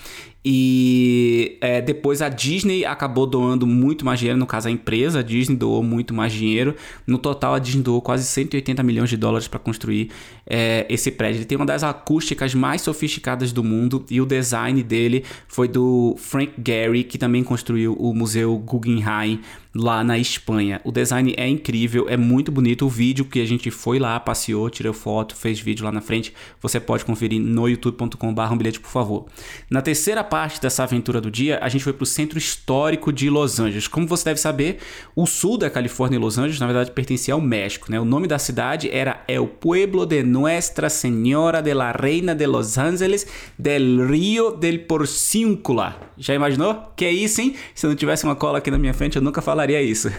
E 0.44 1.60
é, 1.62 1.82
depois 1.82 2.20
a 2.20 2.28
Disney 2.28 2.84
acabou 2.84 3.28
doando 3.28 3.68
muito 3.68 4.04
mais 4.04 4.20
dinheiro, 4.20 4.40
no 4.40 4.48
caso 4.48 4.68
a 4.68 4.72
empresa 4.72 5.20
a 5.20 5.22
Disney 5.22 5.56
doou 5.56 5.84
muito 5.84 6.16
mais 6.16 6.34
dinheiro. 6.34 6.76
No 7.06 7.20
total 7.20 7.54
a 7.54 7.60
Disney 7.60 7.84
doou 7.84 8.02
quase 8.02 8.26
180 8.26 8.82
milhões 8.82 9.10
de 9.10 9.18
dólares 9.18 9.48
para 9.48 9.60
construir 9.60 10.10
é, 10.48 10.88
esse 10.90 11.12
prédio. 11.12 11.40
Ele 11.40 11.46
tem 11.46 11.56
uma 11.56 11.66
das 11.66 11.84
acústicas 11.84 12.56
mais 12.56 12.82
sofisticadas 12.82 13.54
do 13.54 13.64
mundo 13.64 14.04
e 14.10 14.20
o 14.20 14.26
design 14.26 14.82
dele 14.82 15.24
foi 15.48 15.68
do 15.68 16.16
Frank 16.18 16.54
Gehry, 16.66 17.04
que 17.04 17.20
também 17.20 17.44
construiu 17.44 17.94
o 17.94 18.12
Museu 18.12 18.58
Guggenheim 18.58 19.42
lá 19.74 20.04
na 20.04 20.18
Espanha. 20.18 20.82
O 20.84 20.92
design 20.92 21.34
é 21.38 21.48
incrível, 21.48 22.08
é 22.10 22.18
muito 22.18 22.52
bonito. 22.52 22.86
O 22.86 22.90
vídeo 22.90 23.26
que 23.26 23.40
a 23.40 23.46
gente 23.46 23.72
foi 23.72 24.00
lá, 24.00 24.20
passeou, 24.20 24.70
tirou 24.70 24.94
foto, 24.94 25.36
fez 25.36 25.60
vídeo 25.60 25.86
lá 25.86 25.92
na 25.92 26.02
frente, 26.02 26.34
você 26.62 26.80
pode 26.80 27.06
conferir 27.06 27.40
no 27.40 27.68
youtube.com.br 27.68 28.42
um 28.52 28.58
bilhete, 28.58 28.80
por 28.80 28.90
favor. 28.90 29.26
Na 29.70 29.82
terceira 29.82 30.24
parte 30.24 30.62
dessa 30.62 30.84
aventura 30.84 31.22
do 31.22 31.32
dia, 31.32 31.60
a 31.62 31.70
gente 31.70 31.84
foi 31.84 31.94
para 31.94 32.04
o 32.04 32.08
centro 32.08 32.38
histórico 32.38 33.14
de 33.14 33.30
Los 33.30 33.60
Angeles. 33.60 33.88
Como 33.88 34.08
você 34.08 34.26
deve 34.26 34.40
saber, 34.40 34.80
o 35.16 35.26
sul 35.26 35.58
da 35.58 35.70
Califórnia 35.70 36.18
e 36.18 36.20
Los 36.20 36.38
Angeles, 36.38 36.60
na 36.60 36.68
verdade, 36.68 36.92
pertencia 36.92 37.34
ao 37.34 37.42
México. 37.42 37.90
Né? 37.90 38.00
O 38.00 38.06
nome 38.06 38.28
da 38.28 38.38
cidade 38.38 38.90
era 38.92 39.24
El 39.28 39.48
Pueblo 39.48 40.06
de 40.06 40.24
Nuestra 40.24 40.90
Senhora 40.90 41.62
de 41.62 41.74
la 41.74 41.92
Reina 41.92 42.36
de 42.36 42.46
Los 42.46 42.78
Angeles 42.78 43.28
del 43.58 44.08
Rio 44.10 44.52
del 44.52 44.82
Porciúncula. 44.82 45.98
Já 46.18 46.34
imaginou? 46.34 46.92
Que 46.96 47.06
é 47.06 47.12
isso, 47.12 47.42
hein? 47.42 47.56
Se 47.74 47.88
não 47.88 47.96
tivesse 47.96 48.26
uma 48.26 48.36
cola 48.36 48.58
aqui 48.58 48.70
na 48.70 48.78
minha 48.78 48.94
frente, 48.94 49.16
eu 49.16 49.22
nunca 49.22 49.42
falaria 49.42 49.61
falaria 49.62 49.82
isso. 49.82 50.12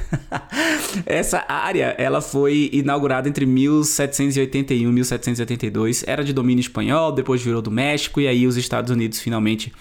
Essa 1.04 1.44
área, 1.48 1.94
ela 1.98 2.20
foi 2.20 2.70
inaugurada 2.72 3.28
entre 3.28 3.44
1781 3.44 4.88
e 4.88 4.92
1782. 4.92 6.04
Era 6.06 6.22
de 6.22 6.32
domínio 6.32 6.60
espanhol, 6.60 7.10
depois 7.10 7.42
virou 7.42 7.60
do 7.60 7.70
México 7.70 8.20
e 8.20 8.28
aí 8.28 8.46
os 8.46 8.56
Estados 8.56 8.90
Unidos 8.90 9.20
finalmente 9.20 9.72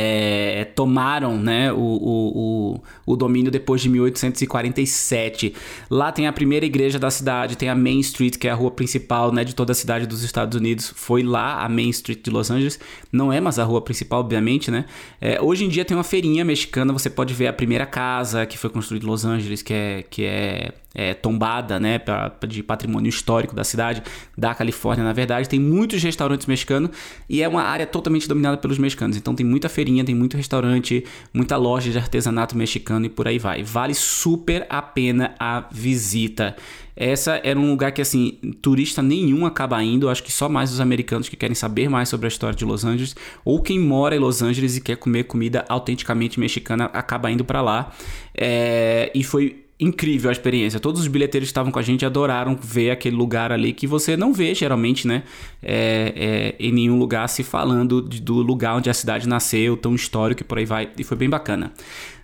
é, 0.00 0.64
tomaram 0.76 1.36
né, 1.36 1.72
o, 1.72 1.76
o, 1.76 2.76
o, 2.76 2.80
o, 3.04 3.16
domínio 3.16 3.50
depois 3.50 3.80
de 3.82 3.88
1847. 3.88 5.52
Lá 5.90 6.12
tem 6.12 6.28
a 6.28 6.32
primeira 6.32 6.64
igreja 6.64 7.00
da 7.00 7.10
cidade, 7.10 7.56
tem 7.56 7.68
a 7.68 7.74
Main 7.74 7.98
Street, 7.98 8.36
que 8.36 8.46
é 8.46 8.50
a 8.52 8.54
rua 8.54 8.70
principal 8.70 9.32
né, 9.32 9.42
de 9.42 9.56
toda 9.56 9.72
a 9.72 9.74
cidade 9.74 10.06
dos 10.06 10.22
Estados 10.22 10.56
Unidos. 10.56 10.92
Foi 10.94 11.24
lá 11.24 11.64
a 11.64 11.68
Main 11.68 11.90
Street 11.90 12.22
de 12.22 12.30
Los 12.30 12.48
Angeles. 12.48 12.78
Não 13.10 13.32
é 13.32 13.40
mais 13.40 13.58
a 13.58 13.64
rua 13.64 13.80
principal, 13.80 14.20
obviamente, 14.20 14.70
né? 14.70 14.84
É, 15.20 15.40
hoje 15.40 15.64
em 15.64 15.68
dia 15.68 15.84
tem 15.84 15.96
uma 15.96 16.04
feirinha 16.04 16.44
mexicana, 16.44 16.92
você 16.92 17.10
pode 17.10 17.34
ver 17.34 17.48
a 17.48 17.52
primeira 17.52 17.84
casa 17.84 18.46
que 18.46 18.56
foi 18.56 18.70
construída 18.70 19.04
em 19.04 19.08
Los 19.08 19.24
Angeles, 19.24 19.62
que 19.62 19.74
é, 19.74 20.04
que 20.08 20.24
é 20.24 20.72
é, 20.98 21.14
tombada 21.14 21.78
né, 21.78 21.96
pra, 21.96 22.32
de 22.48 22.60
patrimônio 22.60 23.08
histórico 23.08 23.54
da 23.54 23.62
cidade, 23.62 24.02
da 24.36 24.52
Califórnia, 24.52 25.04
na 25.04 25.12
verdade. 25.12 25.48
Tem 25.48 25.60
muitos 25.60 26.02
restaurantes 26.02 26.48
mexicanos 26.48 26.90
e 27.28 27.40
é 27.40 27.46
uma 27.46 27.62
área 27.62 27.86
totalmente 27.86 28.28
dominada 28.28 28.56
pelos 28.56 28.78
mexicanos. 28.78 29.16
Então 29.16 29.32
tem 29.32 29.46
muita 29.46 29.68
feirinha, 29.68 30.04
tem 30.04 30.14
muito 30.14 30.36
restaurante, 30.36 31.04
muita 31.32 31.56
loja 31.56 31.88
de 31.92 31.96
artesanato 31.96 32.56
mexicano 32.56 33.06
e 33.06 33.08
por 33.08 33.28
aí 33.28 33.38
vai. 33.38 33.62
Vale 33.62 33.94
super 33.94 34.66
a 34.68 34.82
pena 34.82 35.36
a 35.38 35.68
visita. 35.70 36.56
Essa 36.96 37.40
era 37.44 37.56
um 37.56 37.70
lugar 37.70 37.92
que, 37.92 38.02
assim, 38.02 38.40
turista 38.60 39.00
nenhum 39.00 39.46
acaba 39.46 39.80
indo. 39.84 40.08
Acho 40.08 40.20
que 40.20 40.32
só 40.32 40.48
mais 40.48 40.72
os 40.72 40.80
americanos 40.80 41.28
que 41.28 41.36
querem 41.36 41.54
saber 41.54 41.88
mais 41.88 42.08
sobre 42.08 42.26
a 42.26 42.28
história 42.28 42.56
de 42.56 42.64
Los 42.64 42.84
Angeles. 42.84 43.14
Ou 43.44 43.62
quem 43.62 43.78
mora 43.78 44.16
em 44.16 44.18
Los 44.18 44.42
Angeles 44.42 44.76
e 44.76 44.80
quer 44.80 44.96
comer 44.96 45.24
comida 45.24 45.64
autenticamente 45.68 46.40
mexicana 46.40 46.86
acaba 46.86 47.30
indo 47.30 47.44
para 47.44 47.62
lá. 47.62 47.92
É, 48.36 49.12
e 49.14 49.22
foi 49.22 49.67
incrível 49.80 50.28
a 50.28 50.32
experiência. 50.32 50.80
Todos 50.80 51.00
os 51.00 51.08
bilheteiros 51.08 51.48
que 51.48 51.50
estavam 51.50 51.70
com 51.70 51.78
a 51.78 51.82
gente 51.82 52.04
adoraram 52.04 52.56
ver 52.60 52.90
aquele 52.90 53.14
lugar 53.14 53.52
ali 53.52 53.72
que 53.72 53.86
você 53.86 54.16
não 54.16 54.32
vê 54.32 54.54
geralmente, 54.54 55.06
né? 55.06 55.22
É, 55.62 56.56
é, 56.60 56.66
em 56.66 56.72
nenhum 56.72 56.98
lugar 56.98 57.28
se 57.28 57.44
falando 57.44 58.02
de, 58.02 58.20
do 58.20 58.34
lugar 58.34 58.76
onde 58.76 58.90
a 58.90 58.94
cidade 58.94 59.28
nasceu, 59.28 59.76
tão 59.76 59.94
histórico 59.94 60.42
e 60.42 60.44
por 60.44 60.58
aí 60.58 60.64
vai. 60.64 60.90
E 60.98 61.04
foi 61.04 61.16
bem 61.16 61.28
bacana. 61.28 61.72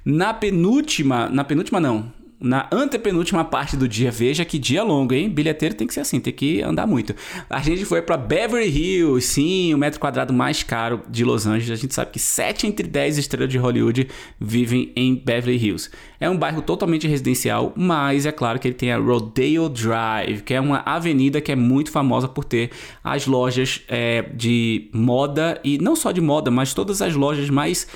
Na 0.05 0.35
penúltima, 0.35 1.29
na 1.29 1.45
penúltima 1.45 1.81
não, 1.81 2.13
na 2.45 2.69
antepenúltima 2.71 3.43
parte 3.43 3.75
do 3.75 3.89
dia. 3.89 4.11
Veja 4.11 4.45
que 4.45 4.59
dia 4.59 4.83
longo, 4.83 5.15
hein? 5.15 5.31
Bilheteiro 5.31 5.75
tem 5.75 5.87
que 5.87 5.95
ser 5.95 6.01
assim, 6.01 6.21
tem 6.21 6.33
que 6.33 6.61
andar 6.61 6.87
muito. 6.87 7.15
A 7.49 7.61
gente 7.61 7.87
foi 7.87 8.03
para 8.03 8.19
Beverly 8.19 8.69
Hills, 8.69 9.27
sim, 9.27 9.73
o 9.73 9.79
metro 9.79 9.99
quadrado 9.99 10.33
mais 10.33 10.63
caro 10.63 11.01
de 11.09 11.25
Los 11.25 11.47
Angeles. 11.47 11.71
A 11.71 11.81
gente 11.81 11.95
sabe 11.95 12.11
que 12.11 12.19
7 12.19 12.67
entre 12.67 12.87
10 12.87 13.17
estrelas 13.17 13.49
de 13.49 13.57
Hollywood 13.57 14.09
vivem 14.39 14.93
em 14.95 15.15
Beverly 15.15 15.57
Hills. 15.57 15.91
É 16.21 16.29
um 16.29 16.37
bairro 16.37 16.61
totalmente 16.61 17.09
residencial, 17.09 17.73
mas 17.75 18.27
é 18.27 18.33
claro 18.33 18.59
que 18.59 18.69
ele 18.69 18.75
tem 18.75 18.93
a 18.93 18.99
Rodeo 18.99 19.71
Drive, 19.71 20.43
que 20.43 20.53
é 20.53 20.61
uma 20.61 20.83
avenida 20.85 21.41
que 21.41 21.51
é 21.51 21.57
muito 21.57 21.91
famosa 21.91 22.29
por 22.29 22.45
ter 22.45 22.71
as 23.03 23.27
lojas 23.27 23.81
é, 23.89 24.23
de 24.35 24.91
moda 24.93 25.59
e 25.65 25.79
não 25.79 25.97
só 25.97 26.13
de 26.13 26.21
moda, 26.21 26.51
mas 26.51 26.75
todas 26.75 27.01
as 27.01 27.15
lojas 27.15 27.49
mais 27.49 27.87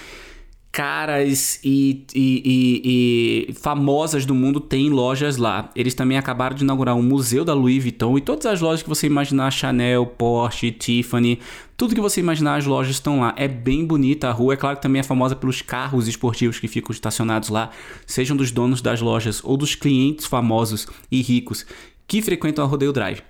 caras 0.70 1.58
e, 1.64 2.04
e, 2.14 2.42
e, 2.44 3.48
e, 3.50 3.52
famosas 3.54 4.24
do 4.24 4.34
mundo 4.34 4.60
têm 4.60 4.90
lojas 4.90 5.36
lá. 5.36 5.70
Eles 5.74 5.94
também 5.94 6.18
acabaram 6.18 6.54
de 6.54 6.62
inaugurar 6.62 6.94
um 6.94 7.02
museu 7.02 7.44
da 7.44 7.54
Louis 7.54 7.82
Vuitton 7.82 8.18
e 8.18 8.20
todas 8.20 8.46
as 8.46 8.60
lojas 8.60 8.82
que 8.82 8.88
você 8.88 9.06
imaginar, 9.06 9.50
Chanel, 9.50 10.06
Porsche, 10.06 10.70
Tiffany, 10.70 11.40
tudo 11.76 11.94
que 11.94 12.00
você 12.00 12.20
imaginar 12.20 12.56
as 12.56 12.66
lojas 12.66 12.92
estão 12.92 13.20
lá. 13.20 13.34
É 13.36 13.48
bem 13.48 13.84
bonita 13.84 14.28
a 14.28 14.32
rua, 14.32 14.54
é 14.54 14.56
claro 14.56 14.76
que 14.76 14.82
também 14.82 15.00
é 15.00 15.02
famosa 15.02 15.34
pelos 15.34 15.62
carros 15.62 16.06
esportivos 16.06 16.58
que 16.58 16.68
ficam 16.68 16.92
estacionados 16.92 17.48
lá, 17.48 17.70
sejam 18.06 18.36
dos 18.36 18.50
donos 18.50 18.80
das 18.80 19.00
lojas 19.00 19.42
ou 19.42 19.56
dos 19.56 19.74
clientes 19.74 20.26
famosos 20.26 20.86
e 21.10 21.22
ricos 21.22 21.66
que 22.06 22.22
frequentam 22.22 22.64
a 22.64 22.68
Rodeo 22.68 22.92
Drive. 22.92 23.22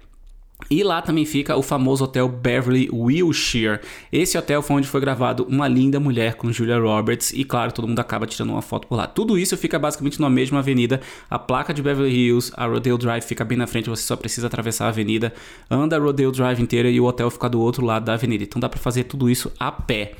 E 0.71 0.83
lá 0.83 1.01
também 1.01 1.25
fica 1.25 1.57
o 1.57 1.63
famoso 1.63 2.05
hotel 2.05 2.29
Beverly 2.29 2.91
Wilshire. 2.93 3.81
Esse 4.13 4.37
hotel 4.37 4.61
foi 4.61 4.77
onde 4.77 4.89
foi 4.89 5.01
gravado 5.01 5.47
Uma 5.49 5.67
Linda 5.67 5.99
Mulher 5.99 6.35
com 6.35 6.53
Julia 6.53 6.79
Roberts 6.79 7.33
e 7.33 7.43
claro, 7.45 7.73
todo 7.73 7.89
mundo 7.89 7.99
acaba 8.01 8.27
tirando 8.27 8.51
uma 8.51 8.61
foto 8.61 8.87
por 8.87 8.97
lá. 8.97 9.07
Tudo 9.07 9.39
isso 9.39 9.57
fica 9.57 9.79
basicamente 9.79 10.21
na 10.21 10.29
mesma 10.29 10.59
avenida. 10.59 11.01
A 11.31 11.39
placa 11.39 11.73
de 11.73 11.81
Beverly 11.81 12.15
Hills, 12.15 12.53
a 12.55 12.67
Rodeo 12.67 12.99
Drive 12.99 13.23
fica 13.23 13.45
bem 13.45 13.57
na 13.57 13.67
frente, 13.67 13.89
você 13.89 14.03
só 14.03 14.17
precisa 14.17 14.47
atravessar 14.47 14.87
a 14.87 14.89
avenida. 14.89 15.33
Anda 15.71 15.97
a 15.97 15.99
Rodeo 15.99 16.31
Drive 16.31 16.61
inteira 16.61 16.91
e 16.91 17.01
o 17.01 17.05
hotel 17.05 17.31
fica 17.31 17.49
do 17.49 17.61
outro 17.61 17.85
lado 17.85 18.05
da 18.05 18.15
avenida. 18.15 18.45
Então 18.45 18.61
dá 18.61 18.69
para 18.69 18.81
fazer 18.81 19.05
tudo 19.05 19.31
isso 19.31 19.51
a 19.59 19.73
pé. 19.73 20.13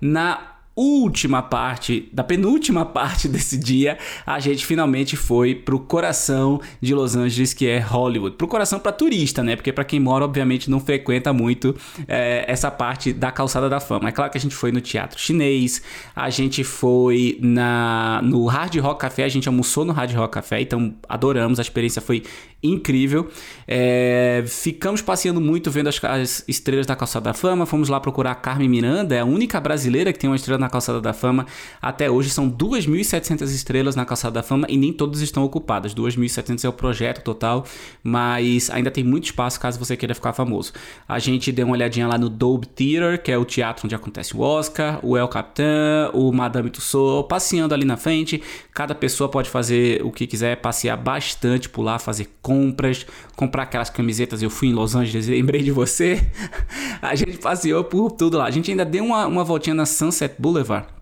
Na 0.00 0.57
última 0.78 1.42
parte, 1.42 2.08
da 2.12 2.22
penúltima 2.22 2.84
parte 2.86 3.28
desse 3.28 3.58
dia, 3.58 3.98
a 4.24 4.38
gente 4.38 4.64
finalmente 4.64 5.16
foi 5.16 5.54
pro 5.54 5.80
coração 5.80 6.60
de 6.80 6.94
Los 6.94 7.16
Angeles, 7.16 7.52
que 7.52 7.66
é 7.66 7.78
Hollywood. 7.78 8.36
Pro 8.36 8.46
coração 8.46 8.78
para 8.78 8.92
turista, 8.92 9.42
né? 9.42 9.56
Porque 9.56 9.72
para 9.72 9.84
quem 9.84 9.98
mora, 9.98 10.24
obviamente, 10.24 10.70
não 10.70 10.78
frequenta 10.78 11.32
muito 11.32 11.74
é, 12.06 12.44
essa 12.46 12.70
parte 12.70 13.12
da 13.12 13.32
calçada 13.32 13.68
da 13.68 13.80
fama. 13.80 14.08
É 14.08 14.12
claro 14.12 14.30
que 14.30 14.38
a 14.38 14.40
gente 14.40 14.54
foi 14.54 14.70
no 14.70 14.80
teatro 14.80 15.18
chinês, 15.18 15.82
a 16.14 16.30
gente 16.30 16.62
foi 16.62 17.38
na 17.42 18.20
no 18.22 18.46
Hard 18.46 18.76
Rock 18.76 19.00
Café, 19.00 19.24
a 19.24 19.28
gente 19.28 19.48
almoçou 19.48 19.84
no 19.84 19.92
Hard 19.92 20.12
Rock 20.14 20.34
Café, 20.34 20.60
então 20.60 20.94
adoramos, 21.08 21.58
a 21.58 21.62
experiência 21.62 22.00
foi 22.00 22.22
incrível. 22.62 23.30
É, 23.66 24.42
ficamos 24.46 25.00
passeando 25.00 25.40
muito 25.40 25.70
vendo 25.70 25.88
as, 25.88 26.02
as, 26.04 26.44
estrelas 26.48 26.86
da 26.86 26.96
Calçada 26.96 27.24
da 27.24 27.34
Fama. 27.34 27.66
Fomos 27.66 27.88
lá 27.88 28.00
procurar 28.00 28.32
a 28.32 28.34
Carmen 28.34 28.68
Miranda, 28.68 29.14
é 29.14 29.20
a 29.20 29.24
única 29.24 29.60
brasileira 29.60 30.12
que 30.12 30.18
tem 30.18 30.28
uma 30.28 30.36
estrela 30.36 30.58
na 30.58 30.68
Calçada 30.68 31.00
da 31.00 31.12
Fama. 31.12 31.46
Até 31.80 32.10
hoje 32.10 32.30
são 32.30 32.50
2.700 32.50 33.42
estrelas 33.44 33.94
na 33.94 34.04
Calçada 34.04 34.34
da 34.34 34.42
Fama 34.42 34.66
e 34.68 34.76
nem 34.76 34.92
todas 34.92 35.20
estão 35.20 35.44
ocupadas. 35.44 35.94
2.700 35.94 36.64
é 36.64 36.68
o 36.68 36.72
projeto 36.72 37.22
total, 37.22 37.64
mas 38.02 38.70
ainda 38.70 38.90
tem 38.90 39.04
muito 39.04 39.24
espaço 39.26 39.60
caso 39.60 39.78
você 39.78 39.96
queira 39.96 40.14
ficar 40.14 40.32
famoso. 40.32 40.72
A 41.08 41.18
gente 41.18 41.52
deu 41.52 41.66
uma 41.66 41.74
olhadinha 41.74 42.08
lá 42.08 42.18
no 42.18 42.28
Dolby 42.28 42.66
Theater, 42.66 43.22
que 43.22 43.30
é 43.30 43.38
o 43.38 43.44
teatro 43.44 43.86
onde 43.86 43.94
acontece 43.94 44.36
o 44.36 44.40
Oscar, 44.40 44.98
o 45.02 45.16
El 45.16 45.28
Capitan, 45.28 46.10
o 46.12 46.32
Madame 46.32 46.70
Tussauds, 46.70 47.28
passeando 47.28 47.72
ali 47.72 47.84
na 47.84 47.96
frente. 47.96 48.42
Cada 48.74 48.94
pessoa 48.94 49.28
pode 49.28 49.48
fazer 49.48 50.04
o 50.04 50.10
que 50.10 50.26
quiser, 50.26 50.56
passear 50.56 50.96
bastante 50.96 51.68
lá, 51.78 51.98
fazer 51.98 52.28
compras, 52.48 53.06
comprar 53.36 53.64
aquelas 53.64 53.90
camisetas. 53.90 54.42
Eu 54.42 54.48
fui 54.48 54.68
em 54.68 54.72
Los 54.72 54.94
Angeles 54.94 55.28
e 55.28 55.32
lembrei 55.32 55.62
de 55.62 55.70
você. 55.70 56.26
a 57.02 57.14
gente 57.14 57.36
passeou 57.36 57.84
por 57.84 58.12
tudo 58.12 58.38
lá. 58.38 58.46
A 58.46 58.50
gente 58.50 58.70
ainda 58.70 58.86
deu 58.86 59.04
uma, 59.04 59.26
uma 59.26 59.44
voltinha 59.44 59.74
na 59.74 59.84
Sunset 59.84 60.34
Boulevard 60.38 60.97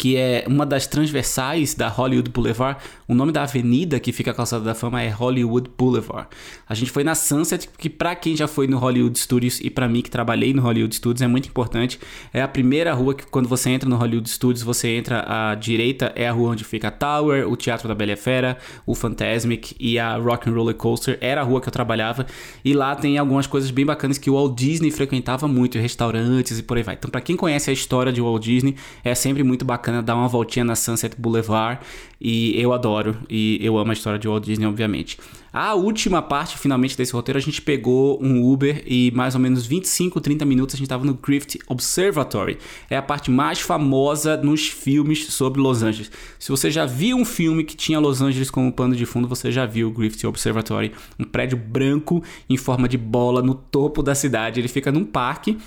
que 0.00 0.16
é 0.16 0.44
uma 0.46 0.64
das 0.64 0.86
transversais 0.86 1.74
da 1.74 1.86
Hollywood 1.86 2.30
Boulevard. 2.30 2.80
O 3.06 3.14
nome 3.14 3.32
da 3.32 3.42
avenida 3.42 4.00
que 4.00 4.12
fica 4.12 4.30
a 4.30 4.34
calçada 4.34 4.64
da 4.64 4.74
fama 4.74 5.02
é 5.02 5.10
Hollywood 5.10 5.70
Boulevard. 5.76 6.26
A 6.66 6.74
gente 6.74 6.90
foi 6.90 7.04
na 7.04 7.14
Sunset, 7.14 7.68
que 7.76 7.90
para 7.90 8.14
quem 8.14 8.34
já 8.34 8.48
foi 8.48 8.66
no 8.66 8.78
Hollywood 8.78 9.18
Studios 9.18 9.60
e 9.60 9.68
para 9.68 9.86
mim 9.86 10.00
que 10.00 10.08
trabalhei 10.08 10.54
no 10.54 10.62
Hollywood 10.62 10.96
Studios 10.96 11.20
é 11.20 11.26
muito 11.26 11.50
importante. 11.50 12.00
É 12.32 12.40
a 12.40 12.48
primeira 12.48 12.94
rua 12.94 13.14
que 13.14 13.26
quando 13.26 13.46
você 13.46 13.68
entra 13.68 13.86
no 13.86 13.96
Hollywood 13.96 14.30
Studios, 14.30 14.62
você 14.62 14.88
entra 14.88 15.22
à 15.28 15.54
direita, 15.54 16.10
é 16.16 16.26
a 16.26 16.32
rua 16.32 16.52
onde 16.52 16.64
fica 16.64 16.88
a 16.88 16.90
Tower, 16.90 17.46
o 17.46 17.54
Teatro 17.54 17.86
da 17.86 17.94
Bela 17.94 18.16
Fera, 18.16 18.56
o 18.86 18.94
Fantasmic 18.94 19.76
e 19.78 19.98
a 19.98 20.16
Rock 20.16 20.48
and 20.48 20.54
Roller 20.54 20.76
Coaster. 20.76 21.18
Era 21.20 21.42
a 21.42 21.44
rua 21.44 21.60
que 21.60 21.68
eu 21.68 21.72
trabalhava 21.72 22.24
e 22.64 22.72
lá 22.72 22.96
tem 22.96 23.18
algumas 23.18 23.46
coisas 23.46 23.70
bem 23.70 23.84
bacanas 23.84 24.16
que 24.16 24.30
o 24.30 24.32
Walt 24.32 24.56
Disney 24.56 24.90
frequentava 24.90 25.46
muito, 25.46 25.76
restaurantes 25.78 26.58
e 26.58 26.62
por 26.62 26.78
aí 26.78 26.82
vai. 26.82 26.94
Então, 26.94 27.10
para 27.10 27.20
quem 27.20 27.36
conhece 27.36 27.68
a 27.68 27.72
história 27.74 28.10
de 28.10 28.22
Walt 28.22 28.42
Disney, 28.42 28.76
é 29.04 29.14
sempre 29.14 29.42
muito 29.42 29.62
bacana 29.62 29.89
bacana 29.90 30.02
dar 30.02 30.14
uma 30.14 30.28
voltinha 30.28 30.64
na 30.64 30.76
Sunset 30.76 31.16
Boulevard 31.18 31.80
e 32.20 32.58
eu 32.60 32.72
adoro 32.72 33.16
e 33.28 33.58
eu 33.60 33.76
amo 33.76 33.90
a 33.90 33.94
história 33.94 34.18
de 34.18 34.28
Walt 34.28 34.44
Disney, 34.44 34.66
obviamente. 34.66 35.18
A 35.52 35.74
última 35.74 36.22
parte, 36.22 36.56
finalmente, 36.56 36.96
desse 36.96 37.12
roteiro, 37.12 37.38
a 37.38 37.42
gente 37.42 37.60
pegou 37.60 38.22
um 38.22 38.52
Uber 38.52 38.84
e 38.86 39.10
mais 39.14 39.34
ou 39.34 39.40
menos 39.40 39.66
25, 39.66 40.20
30 40.20 40.44
minutos 40.44 40.74
a 40.74 40.78
gente 40.78 40.86
estava 40.86 41.04
no 41.04 41.14
Griffith 41.14 41.58
Observatory. 41.66 42.58
É 42.88 42.96
a 42.96 43.02
parte 43.02 43.30
mais 43.30 43.60
famosa 43.60 44.36
nos 44.36 44.68
filmes 44.68 45.26
sobre 45.32 45.60
Los 45.60 45.82
Angeles. 45.82 46.10
Se 46.38 46.50
você 46.50 46.70
já 46.70 46.86
viu 46.86 47.16
um 47.16 47.24
filme 47.24 47.64
que 47.64 47.74
tinha 47.74 47.98
Los 47.98 48.22
Angeles 48.22 48.50
como 48.50 48.72
pano 48.72 48.94
de 48.94 49.04
fundo, 49.04 49.26
você 49.26 49.50
já 49.50 49.66
viu 49.66 49.88
o 49.88 49.90
Griffith 49.90 50.26
Observatory, 50.26 50.92
um 51.18 51.24
prédio 51.24 51.58
branco 51.58 52.22
em 52.48 52.56
forma 52.56 52.88
de 52.88 52.96
bola 52.96 53.42
no 53.42 53.54
topo 53.54 54.02
da 54.02 54.14
cidade. 54.14 54.60
Ele 54.60 54.68
fica 54.68 54.92
num 54.92 55.04
parque. 55.04 55.58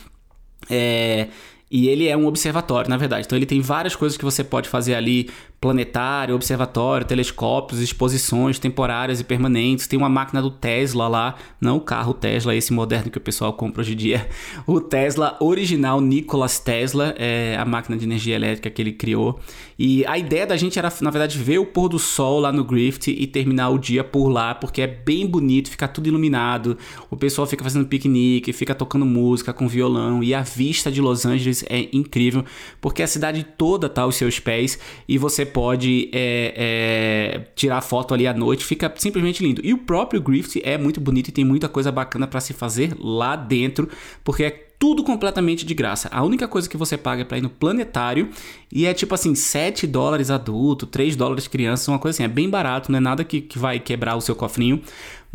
É, 0.69 1.27
e 1.73 1.89
ele 1.89 2.07
é 2.07 2.15
um 2.15 2.27
observatório, 2.27 2.87
na 2.87 2.97
verdade. 2.97 3.25
Então 3.25 3.35
ele 3.35 3.47
tem 3.47 3.59
várias 3.59 3.95
coisas 3.95 4.15
que 4.15 4.23
você 4.23 4.43
pode 4.43 4.69
fazer 4.69 4.93
ali 4.93 5.27
planetário, 5.63 6.35
observatório, 6.35 7.07
telescópios, 7.07 7.79
exposições 7.79 8.59
temporárias 8.59 9.21
e 9.21 9.23
permanentes. 9.23 9.87
Tem 9.87 9.97
uma 9.97 10.09
máquina 10.09 10.41
do 10.41 10.51
Tesla 10.51 11.07
lá, 11.07 11.35
não 11.61 11.77
o 11.77 11.79
carro 11.79 12.13
Tesla, 12.13 12.53
esse 12.53 12.73
moderno 12.73 13.09
que 13.09 13.17
o 13.17 13.21
pessoal 13.21 13.53
compra 13.53 13.79
hoje 13.79 13.93
em 13.93 13.95
dia. 13.95 14.27
O 14.67 14.81
Tesla 14.81 15.37
original 15.39 16.01
Nikola 16.01 16.47
Tesla, 16.49 17.13
é 17.17 17.55
a 17.57 17.65
máquina 17.65 17.97
de 17.97 18.05
energia 18.05 18.35
elétrica 18.35 18.69
que 18.69 18.81
ele 18.81 18.91
criou. 18.91 19.39
E 19.77 20.05
a 20.05 20.17
ideia 20.17 20.45
da 20.45 20.57
gente 20.57 20.77
era, 20.77 20.91
na 21.01 21.09
verdade, 21.09 21.37
ver 21.37 21.59
o 21.59 21.65
pôr 21.65 21.89
do 21.89 21.99
sol 21.99 22.39
lá 22.39 22.51
no 22.51 22.63
Grift 22.63 23.07
e 23.07 23.27
terminar 23.27 23.69
o 23.69 23.77
dia 23.77 24.03
por 24.03 24.27
lá, 24.27 24.53
porque 24.53 24.81
é 24.81 24.87
bem 24.87 25.25
bonito, 25.25 25.69
fica 25.69 25.87
tudo 25.87 26.07
iluminado. 26.07 26.77
O 27.09 27.15
pessoal 27.15 27.47
fica 27.47 27.63
fazendo 27.63 27.87
piquenique, 27.87 28.51
fica 28.51 28.75
tocando 28.75 29.05
música 29.05 29.53
com 29.53 29.67
violão 29.67 30.23
e 30.23 30.33
a 30.33 30.41
vista 30.41 30.91
de 30.91 31.01
Los 31.01 31.25
Angeles 31.25 31.63
é 31.69 31.87
incrível, 31.93 32.43
porque 32.81 33.01
a 33.01 33.07
cidade 33.07 33.45
toda 33.57 33.89
tá 33.89 34.03
aos 34.03 34.15
seus 34.15 34.39
pés 34.39 34.79
e 35.07 35.17
você 35.17 35.45
pode 35.53 36.09
é, 36.11 36.53
é, 36.55 37.39
tirar 37.55 37.81
foto 37.81 38.13
ali 38.13 38.27
à 38.27 38.33
noite, 38.33 38.65
fica 38.65 38.91
simplesmente 38.97 39.43
lindo. 39.43 39.61
E 39.63 39.73
o 39.73 39.77
próprio 39.77 40.21
Grift 40.21 40.59
é 40.63 40.77
muito 40.77 40.99
bonito 40.99 41.29
e 41.29 41.31
tem 41.31 41.45
muita 41.45 41.69
coisa 41.69 41.91
bacana 41.91 42.27
para 42.27 42.41
se 42.41 42.53
fazer 42.53 42.95
lá 42.99 43.35
dentro, 43.35 43.87
porque 44.23 44.43
é 44.43 44.49
tudo 44.83 45.01
completamente 45.01 45.65
de 45.65 45.73
graça. 45.73 46.09
A 46.11 46.21
única 46.23 46.45
coisa 46.45 46.67
que 46.67 46.75
você 46.75 46.97
paga 46.97 47.21
é 47.21 47.25
para 47.25 47.37
ir 47.37 47.41
no 47.41 47.49
planetário 47.49 48.29
e 48.69 48.85
é 48.85 48.93
tipo 48.93 49.15
assim, 49.15 49.33
7 49.33 49.87
dólares 49.87 50.29
adulto, 50.29 50.85
3 50.85 51.15
dólares 51.15 51.47
criança, 51.47 51.89
uma 51.89 51.99
coisa 51.99 52.17
assim, 52.17 52.23
é 52.23 52.27
bem 52.27 52.49
barato, 52.49 52.91
não 52.91 52.97
é 52.97 52.99
nada 52.99 53.23
que, 53.23 53.39
que 53.39 53.57
vai 53.57 53.79
quebrar 53.79 54.17
o 54.17 54.21
seu 54.21 54.35
cofrinho. 54.35 54.81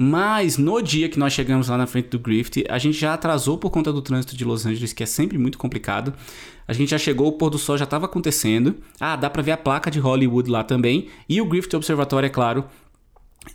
Mas 0.00 0.56
no 0.56 0.80
dia 0.80 1.08
que 1.08 1.18
nós 1.18 1.32
chegamos 1.32 1.66
lá 1.66 1.76
na 1.76 1.84
frente 1.84 2.10
do 2.10 2.20
Grift, 2.20 2.64
a 2.68 2.78
gente 2.78 2.96
já 2.96 3.14
atrasou 3.14 3.58
por 3.58 3.68
conta 3.68 3.92
do 3.92 4.00
trânsito 4.00 4.36
de 4.36 4.44
Los 4.44 4.64
Angeles, 4.64 4.92
que 4.92 5.02
é 5.02 5.06
sempre 5.06 5.36
muito 5.36 5.58
complicado. 5.58 6.14
A 6.68 6.72
gente 6.72 6.90
já 6.90 6.98
chegou, 6.98 7.26
o 7.26 7.32
pôr 7.32 7.50
do 7.50 7.58
sol 7.58 7.76
já 7.76 7.82
estava 7.82 8.06
acontecendo. 8.06 8.76
Ah, 9.00 9.16
dá 9.16 9.28
para 9.28 9.42
ver 9.42 9.50
a 9.50 9.56
placa 9.56 9.90
de 9.90 9.98
Hollywood 9.98 10.48
lá 10.48 10.62
também. 10.62 11.08
E 11.28 11.40
o 11.40 11.46
Griffith 11.46 11.74
Observatory, 11.74 12.26
é 12.26 12.30
claro, 12.30 12.64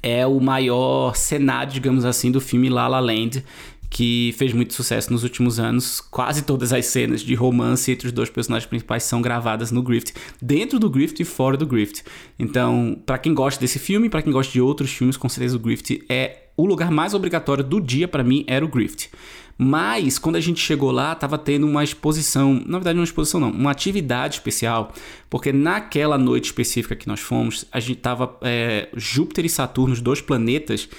é 0.02 0.28
o 0.28 0.38
maior 0.42 1.16
cenário, 1.16 1.72
digamos 1.72 2.04
assim, 2.04 2.30
do 2.30 2.42
filme 2.42 2.70
La 2.70 2.90
La 2.90 3.00
Land, 3.00 3.46
que 3.94 4.34
fez 4.40 4.52
muito 4.54 4.74
sucesso 4.74 5.14
nos 5.14 5.22
últimos 5.22 5.60
anos. 5.60 6.02
Quase 6.02 6.42
todas 6.42 6.74
as 6.74 6.88
cenas 6.88 7.22
de 7.22 7.36
romance 7.36 7.92
entre 7.92 8.08
os 8.08 8.12
dois 8.12 8.28
personagens 8.28 8.68
principais 8.68 9.04
são 9.04 9.22
gravadas 9.22 9.72
no 9.72 9.84
Grift, 9.84 10.14
dentro 10.42 10.80
do 10.80 10.90
Grift 10.90 11.22
e 11.22 11.24
fora 11.24 11.56
do 11.56 11.68
Grift. 11.68 12.04
Então, 12.40 13.00
para 13.06 13.20
quem 13.20 13.36
gosta 13.36 13.62
desse 13.62 13.78
filme, 13.78 14.10
para 14.10 14.24
quem 14.24 14.34
gosta 14.34 14.52
de 14.52 14.60
outros 14.60 14.92
filmes, 14.92 15.16
com 15.16 15.30
certeza 15.30 15.56
o 15.56 15.60
Grift 15.60 16.04
é 16.10 16.48
o 16.58 16.66
lugar 16.66 16.90
mais 16.90 17.14
obrigatório 17.14 17.64
do 17.64 17.80
dia 17.80 18.08
para 18.08 18.24
mim 18.24 18.44
era 18.48 18.66
o 18.66 18.68
Grift. 18.68 19.12
Mas 19.56 20.18
quando 20.18 20.38
a 20.38 20.42
gente 20.42 20.60
chegou 20.60 20.90
lá, 20.90 21.14
estava 21.14 21.38
tendo 21.38 21.68
uma 21.68 21.84
exposição, 21.84 22.64
na 22.66 22.80
verdade 22.80 22.98
uma 22.98 23.04
exposição 23.04 23.40
não, 23.40 23.52
uma 23.52 23.70
atividade 23.70 24.36
especial, 24.36 24.92
porque 25.30 25.54
naquela 25.54 26.18
noite 26.18 26.46
específica 26.46 26.96
que 26.96 27.08
nós 27.08 27.20
fomos, 27.20 27.66
a 27.72 27.80
gente 27.80 28.00
tava 28.00 28.36
é, 28.42 28.90
Júpiter 28.96 29.46
e 29.46 29.50
Saturno, 29.50 29.94
os 29.94 30.02
dois 30.02 30.20
planetas, 30.20 30.90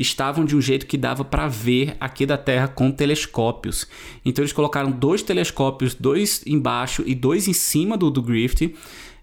estavam 0.00 0.44
de 0.44 0.56
um 0.56 0.60
jeito 0.60 0.86
que 0.86 0.96
dava 0.96 1.24
para 1.24 1.46
ver 1.46 1.96
aqui 2.00 2.24
da 2.24 2.38
Terra 2.38 2.68
com 2.68 2.90
telescópios. 2.90 3.86
Então 4.24 4.42
eles 4.42 4.52
colocaram 4.52 4.90
dois 4.90 5.22
telescópios, 5.22 5.94
dois 5.94 6.42
embaixo 6.46 7.02
e 7.06 7.14
dois 7.14 7.46
em 7.46 7.52
cima 7.52 7.96
do, 7.96 8.10
do 8.10 8.22
Griffith. 8.22 8.74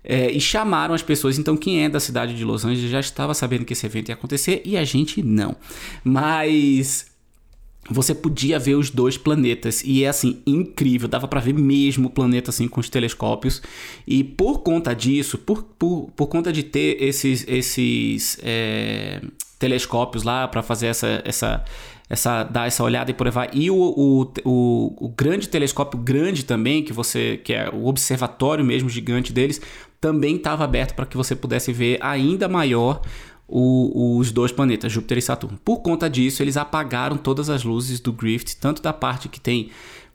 É, 0.10 0.32
e 0.32 0.40
chamaram 0.40 0.96
as 0.96 1.02
pessoas. 1.02 1.38
Então, 1.38 1.58
quem 1.58 1.84
é 1.84 1.90
da 1.90 2.00
cidade 2.00 2.34
de 2.34 2.46
Los 2.46 2.64
Angeles 2.64 2.90
já 2.90 3.00
estava 3.02 3.34
sabendo 3.34 3.66
que 3.66 3.74
esse 3.74 3.86
evento 3.86 4.08
ia 4.08 4.16
acontecer 4.16 4.62
e 4.64 4.78
a 4.78 4.86
gente 4.86 5.22
não. 5.22 5.54
Mas 6.02 7.08
você 7.90 8.16
podia 8.16 8.58
ver 8.58 8.76
os 8.76 8.90
dois 8.90 9.18
planetas 9.18 9.84
e 9.84 10.06
é 10.06 10.08
assim 10.08 10.42
incrível, 10.46 11.10
dava 11.10 11.28
para 11.28 11.42
ver 11.42 11.54
mesmo 11.54 12.08
o 12.08 12.12
planeta 12.12 12.52
assim 12.52 12.68
com 12.68 12.80
os 12.80 12.90
telescópios 12.90 13.62
e 14.06 14.24
por 14.24 14.60
conta 14.60 14.94
disso, 14.94 15.38
por, 15.38 15.64
por, 15.64 16.10
por 16.16 16.28
conta 16.28 16.52
de 16.52 16.64
ter 16.64 17.02
esses 17.02 17.46
esses 17.48 18.38
é, 18.44 19.22
telescópios 19.58 20.24
lá 20.24 20.48
para 20.48 20.62
fazer 20.62 20.88
essa, 20.88 21.22
essa, 21.26 21.64
essa 22.10 22.44
dar 22.44 22.68
essa 22.68 22.84
olhada 22.84 23.12
e 23.12 23.14
por 23.14 23.28
aí 23.28 23.34
vai. 23.34 23.50
E 23.54 23.72
o, 23.72 23.76
o, 23.76 24.32
o, 24.46 25.06
o, 25.06 25.10
grande 25.10 25.50
telescópio 25.50 26.00
grande 26.00 26.46
também, 26.46 26.84
que 26.84 26.94
você 26.94 27.38
que 27.44 27.54
é 27.54 27.70
o 27.70 27.86
observatório 27.88 28.64
mesmo 28.64 28.90
gigante 28.90 29.34
deles, 29.34 29.62
também 30.00 30.36
estava 30.36 30.64
aberto 30.64 30.94
para 30.94 31.06
que 31.06 31.18
você 31.18 31.36
pudesse 31.36 31.74
ver 31.74 31.98
ainda 32.02 32.48
maior 32.48 33.02
o, 33.48 34.18
os 34.18 34.32
dois 34.32 34.52
planetas, 34.52 34.92
Júpiter 34.92 35.18
e 35.18 35.22
Saturno. 35.22 35.58
Por 35.64 35.78
conta 35.78 36.10
disso, 36.10 36.44
eles 36.44 36.58
apagaram 36.58 37.18
todas 37.18 37.50
as 37.50 37.64
luzes 37.64 38.00
do 38.00 38.12
Griffith, 38.12 38.58
tanto 38.60 38.82
da 38.82 38.94
parte 38.94 39.30
que 39.30 39.40
tem 39.40 39.70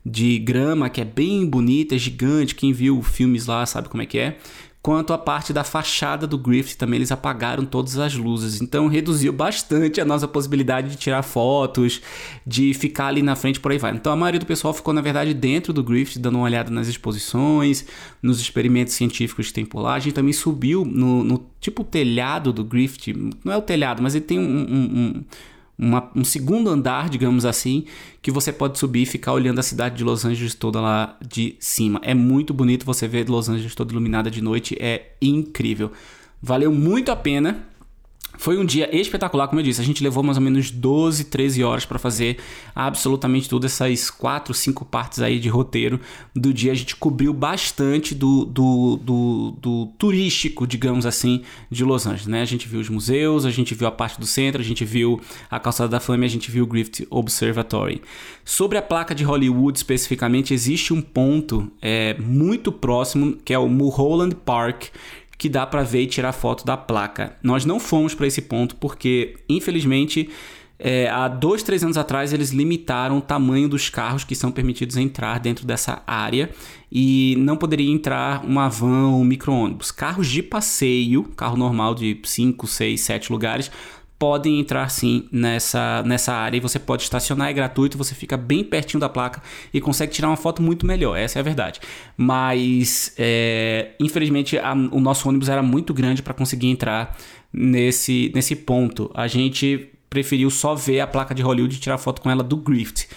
de 0.04 0.38
grama, 0.38 0.90
que 0.90 1.00
é 1.00 1.04
bem 1.04 1.46
bonita, 1.46 1.94
é 1.94 1.98
gigante, 1.98 2.54
quem 2.54 2.72
viu 2.72 3.00
filmes 3.02 3.46
lá 3.46 3.64
sabe 3.64 3.88
como 3.88 4.02
é 4.02 4.06
que 4.06 4.18
é, 4.18 4.36
quanto 4.82 5.12
a 5.12 5.18
parte 5.18 5.52
da 5.52 5.62
fachada 5.62 6.26
do 6.26 6.36
Griffith 6.36 6.76
também 6.76 6.98
eles 6.98 7.12
apagaram 7.12 7.64
todas 7.64 7.98
as 7.98 8.14
luzes. 8.14 8.60
Então 8.60 8.88
reduziu 8.88 9.32
bastante 9.32 10.00
a 10.00 10.04
nossa 10.04 10.26
possibilidade 10.26 10.90
de 10.90 10.96
tirar 10.96 11.22
fotos, 11.22 12.02
de 12.44 12.74
ficar 12.74 13.06
ali 13.06 13.22
na 13.22 13.36
frente 13.36 13.60
por 13.60 13.70
aí 13.70 13.78
vai. 13.78 13.94
Então 13.94 14.12
a 14.12 14.16
maioria 14.16 14.40
do 14.40 14.46
pessoal 14.46 14.74
ficou 14.74 14.92
na 14.92 15.00
verdade 15.00 15.32
dentro 15.32 15.72
do 15.72 15.84
Griffith, 15.84 16.18
dando 16.18 16.34
uma 16.38 16.44
olhada 16.44 16.70
nas 16.70 16.88
exposições, 16.88 17.86
nos 18.20 18.40
experimentos 18.40 18.94
científicos 18.94 19.46
que 19.46 19.54
tem 19.54 19.64
por 19.64 19.80
lá. 19.80 19.94
A 19.94 20.00
gente 20.00 20.14
também 20.14 20.32
subiu 20.32 20.84
no, 20.84 21.22
no 21.22 21.46
tipo 21.60 21.84
telhado 21.84 22.52
do 22.52 22.64
Griffith, 22.64 23.14
não 23.44 23.52
é 23.52 23.56
o 23.56 23.62
telhado, 23.62 24.02
mas 24.02 24.16
ele 24.16 24.24
tem 24.24 24.40
um, 24.40 24.42
um, 24.42 24.98
um 24.98 25.24
uma, 25.82 26.08
um 26.14 26.22
segundo 26.22 26.70
andar, 26.70 27.10
digamos 27.10 27.44
assim, 27.44 27.86
que 28.22 28.30
você 28.30 28.52
pode 28.52 28.78
subir 28.78 29.02
e 29.02 29.06
ficar 29.06 29.32
olhando 29.32 29.58
a 29.58 29.62
cidade 29.64 29.96
de 29.96 30.04
Los 30.04 30.24
Angeles 30.24 30.54
toda 30.54 30.80
lá 30.80 31.18
de 31.26 31.56
cima. 31.58 32.00
É 32.04 32.14
muito 32.14 32.54
bonito 32.54 32.86
você 32.86 33.08
ver 33.08 33.28
Los 33.28 33.48
Angeles 33.48 33.74
toda 33.74 33.90
iluminada 33.92 34.30
de 34.30 34.40
noite, 34.40 34.76
é 34.80 35.16
incrível. 35.20 35.90
Valeu 36.40 36.70
muito 36.70 37.10
a 37.10 37.16
pena. 37.16 37.66
Foi 38.38 38.58
um 38.58 38.64
dia 38.64 38.94
espetacular, 38.94 39.46
como 39.46 39.60
eu 39.60 39.64
disse. 39.64 39.80
A 39.80 39.84
gente 39.84 40.02
levou 40.02 40.22
mais 40.22 40.36
ou 40.36 40.42
menos 40.42 40.70
12, 40.70 41.24
13 41.24 41.62
horas 41.62 41.84
para 41.84 41.98
fazer 41.98 42.38
absolutamente 42.74 43.48
tudo, 43.48 43.66
essas 43.66 44.10
4, 44.10 44.54
5 44.54 44.84
partes 44.84 45.20
aí 45.20 45.38
de 45.38 45.48
roteiro 45.48 46.00
do 46.34 46.52
dia. 46.52 46.72
A 46.72 46.74
gente 46.74 46.96
cobriu 46.96 47.32
bastante 47.32 48.14
do, 48.14 48.44
do, 48.44 48.96
do, 48.96 49.54
do 49.60 49.86
turístico, 49.98 50.66
digamos 50.66 51.04
assim, 51.04 51.42
de 51.70 51.84
Los 51.84 52.06
Angeles. 52.06 52.26
Né? 52.26 52.42
A 52.42 52.46
gente 52.46 52.66
viu 52.66 52.80
os 52.80 52.88
museus, 52.88 53.44
a 53.44 53.50
gente 53.50 53.74
viu 53.74 53.86
a 53.86 53.92
parte 53.92 54.18
do 54.18 54.26
centro, 54.26 54.60
a 54.60 54.64
gente 54.64 54.84
viu 54.84 55.20
a 55.50 55.60
Calçada 55.60 55.88
da 55.88 56.00
Fama 56.00 56.22
a 56.24 56.28
gente 56.28 56.50
viu 56.50 56.64
o 56.64 56.66
Griffith 56.66 57.06
Observatory. 57.10 58.02
Sobre 58.44 58.78
a 58.78 58.82
placa 58.82 59.14
de 59.14 59.24
Hollywood 59.24 59.76
especificamente, 59.78 60.54
existe 60.54 60.92
um 60.92 61.00
ponto 61.00 61.70
é, 61.80 62.14
muito 62.18 62.70
próximo 62.70 63.36
que 63.44 63.52
é 63.52 63.58
o 63.58 63.68
Mulholland 63.68 64.36
Park 64.36 64.84
que 65.38 65.48
dá 65.48 65.66
para 65.66 65.82
ver 65.82 66.02
e 66.02 66.06
tirar 66.06 66.32
foto 66.32 66.64
da 66.64 66.76
placa. 66.76 67.36
Nós 67.42 67.64
não 67.64 67.80
fomos 67.80 68.14
para 68.14 68.26
esse 68.26 68.42
ponto 68.42 68.76
porque, 68.76 69.36
infelizmente, 69.48 70.30
é, 70.84 71.08
há 71.08 71.28
dois, 71.28 71.62
três 71.62 71.84
anos 71.84 71.96
atrás 71.96 72.32
eles 72.32 72.50
limitaram 72.50 73.18
o 73.18 73.20
tamanho 73.20 73.68
dos 73.68 73.88
carros 73.88 74.24
que 74.24 74.34
são 74.34 74.50
permitidos 74.50 74.96
entrar 74.96 75.38
dentro 75.38 75.64
dessa 75.64 76.02
área 76.06 76.50
e 76.90 77.36
não 77.38 77.56
poderia 77.56 77.88
entrar 77.88 78.44
uma 78.44 78.68
van 78.68 79.08
ou 79.10 79.20
um 79.20 79.24
micro-ônibus. 79.24 79.92
Carros 79.92 80.26
de 80.26 80.42
passeio, 80.42 81.22
carro 81.36 81.56
normal 81.56 81.94
de 81.94 82.20
5, 82.24 82.66
6, 82.66 83.00
7 83.00 83.30
lugares, 83.32 83.70
podem 84.22 84.60
entrar 84.60 84.88
sim 84.88 85.26
nessa, 85.32 86.00
nessa 86.06 86.32
área 86.32 86.56
e 86.56 86.60
você 86.60 86.78
pode 86.78 87.02
estacionar, 87.02 87.48
é 87.48 87.52
gratuito, 87.52 87.98
você 87.98 88.14
fica 88.14 88.36
bem 88.36 88.62
pertinho 88.62 89.00
da 89.00 89.08
placa 89.08 89.42
e 89.74 89.80
consegue 89.80 90.12
tirar 90.12 90.28
uma 90.28 90.36
foto 90.36 90.62
muito 90.62 90.86
melhor, 90.86 91.18
essa 91.18 91.40
é 91.40 91.40
a 91.40 91.42
verdade. 91.42 91.80
Mas, 92.16 93.12
é, 93.18 93.96
infelizmente, 93.98 94.56
a, 94.56 94.74
o 94.74 95.00
nosso 95.00 95.28
ônibus 95.28 95.48
era 95.48 95.60
muito 95.60 95.92
grande 95.92 96.22
para 96.22 96.32
conseguir 96.32 96.68
entrar 96.68 97.18
nesse, 97.52 98.30
nesse 98.32 98.54
ponto. 98.54 99.10
A 99.12 99.26
gente 99.26 99.88
preferiu 100.08 100.50
só 100.50 100.72
ver 100.72 101.00
a 101.00 101.06
placa 101.08 101.34
de 101.34 101.42
Hollywood 101.42 101.74
e 101.74 101.80
tirar 101.80 101.98
foto 101.98 102.22
com 102.22 102.30
ela 102.30 102.44
do 102.44 102.56
Grift. 102.56 103.08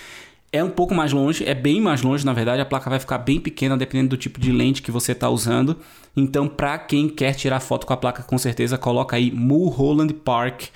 É 0.55 0.63
um 0.63 0.69
pouco 0.69 0.95
mais 0.95 1.11
longe, 1.11 1.43
é 1.43 1.53
bem 1.53 1.81
mais 1.81 2.01
longe, 2.01 2.25
na 2.25 2.31
verdade, 2.31 2.61
a 2.61 2.65
placa 2.65 2.89
vai 2.89 2.97
ficar 2.97 3.17
bem 3.17 3.41
pequena 3.41 3.75
dependendo 3.75 4.11
do 4.11 4.17
tipo 4.17 4.39
de 4.39 4.53
lente 4.53 4.81
que 4.81 4.89
você 4.89 5.11
está 5.11 5.29
usando. 5.29 5.77
Então, 6.15 6.47
para 6.47 6.77
quem 6.77 7.09
quer 7.09 7.33
tirar 7.35 7.59
foto 7.59 7.85
com 7.85 7.91
a 7.91 7.97
placa, 7.97 8.23
com 8.23 8.37
certeza 8.37 8.77
coloca 8.77 9.17
aí 9.17 9.29
Mulholland 9.31 10.13
Park, 10.13 10.67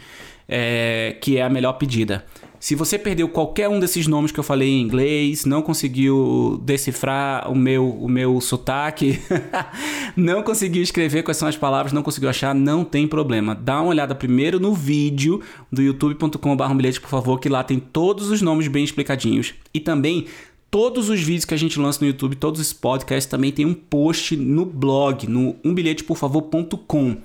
é, 0.50 1.16
que 1.22 1.38
é 1.38 1.44
a 1.44 1.50
melhor 1.50 1.74
pedida. 1.74 2.26
Se 2.60 2.76
você 2.76 3.00
perdeu 3.00 3.30
qualquer 3.30 3.70
um 3.70 3.80
desses 3.80 4.06
nomes 4.06 4.32
que 4.32 4.40
eu 4.40 4.44
falei 4.44 4.68
em 4.70 4.82
inglês, 4.82 5.46
não 5.46 5.62
conseguiu 5.62 6.62
decifrar 6.64 7.50
o 7.50 7.56
meu, 7.56 7.90
o 7.90 8.10
meu 8.10 8.42
sotaque, 8.42 9.20
não 10.16 10.44
conseguiu 10.44 10.84
escrever 10.84 11.24
quais 11.24 11.38
são 11.38 11.48
as 11.48 11.56
palavras, 11.56 11.94
não 11.94 12.04
conseguiu 12.04 12.30
achar, 12.30 12.54
não 12.54 12.84
tem 12.84 13.08
problema. 13.08 13.56
Dá 13.56 13.80
uma 13.80 13.90
olhada 13.90 14.14
primeiro 14.14 14.60
no 14.60 14.74
vídeo 14.74 15.42
do 15.72 15.82
youtube.com.br 15.82 16.74
bilhete, 16.74 17.00
por 17.00 17.10
favor, 17.10 17.40
que 17.40 17.48
lá 17.48 17.64
tem 17.64 17.80
todos 17.80 18.30
os 18.30 18.42
nomes 18.42 18.68
bem 18.68 18.84
explicadinhos. 18.84 19.54
E 19.74 19.80
também 19.80 20.26
Todos 20.72 21.10
os 21.10 21.20
vídeos 21.20 21.46
que 21.46 21.54
a 21.56 21.58
gente 21.58 21.80
lança 21.80 22.00
no 22.00 22.06
YouTube, 22.06 22.36
todos 22.36 22.62
os 22.62 22.72
podcasts, 22.72 23.26
também 23.26 23.52
tem 23.52 23.66
um 23.66 23.74
post 23.74 24.36
no 24.36 24.64
blog, 24.64 25.26
no 25.26 25.56
umbilheteporfavor.com. 25.66 27.18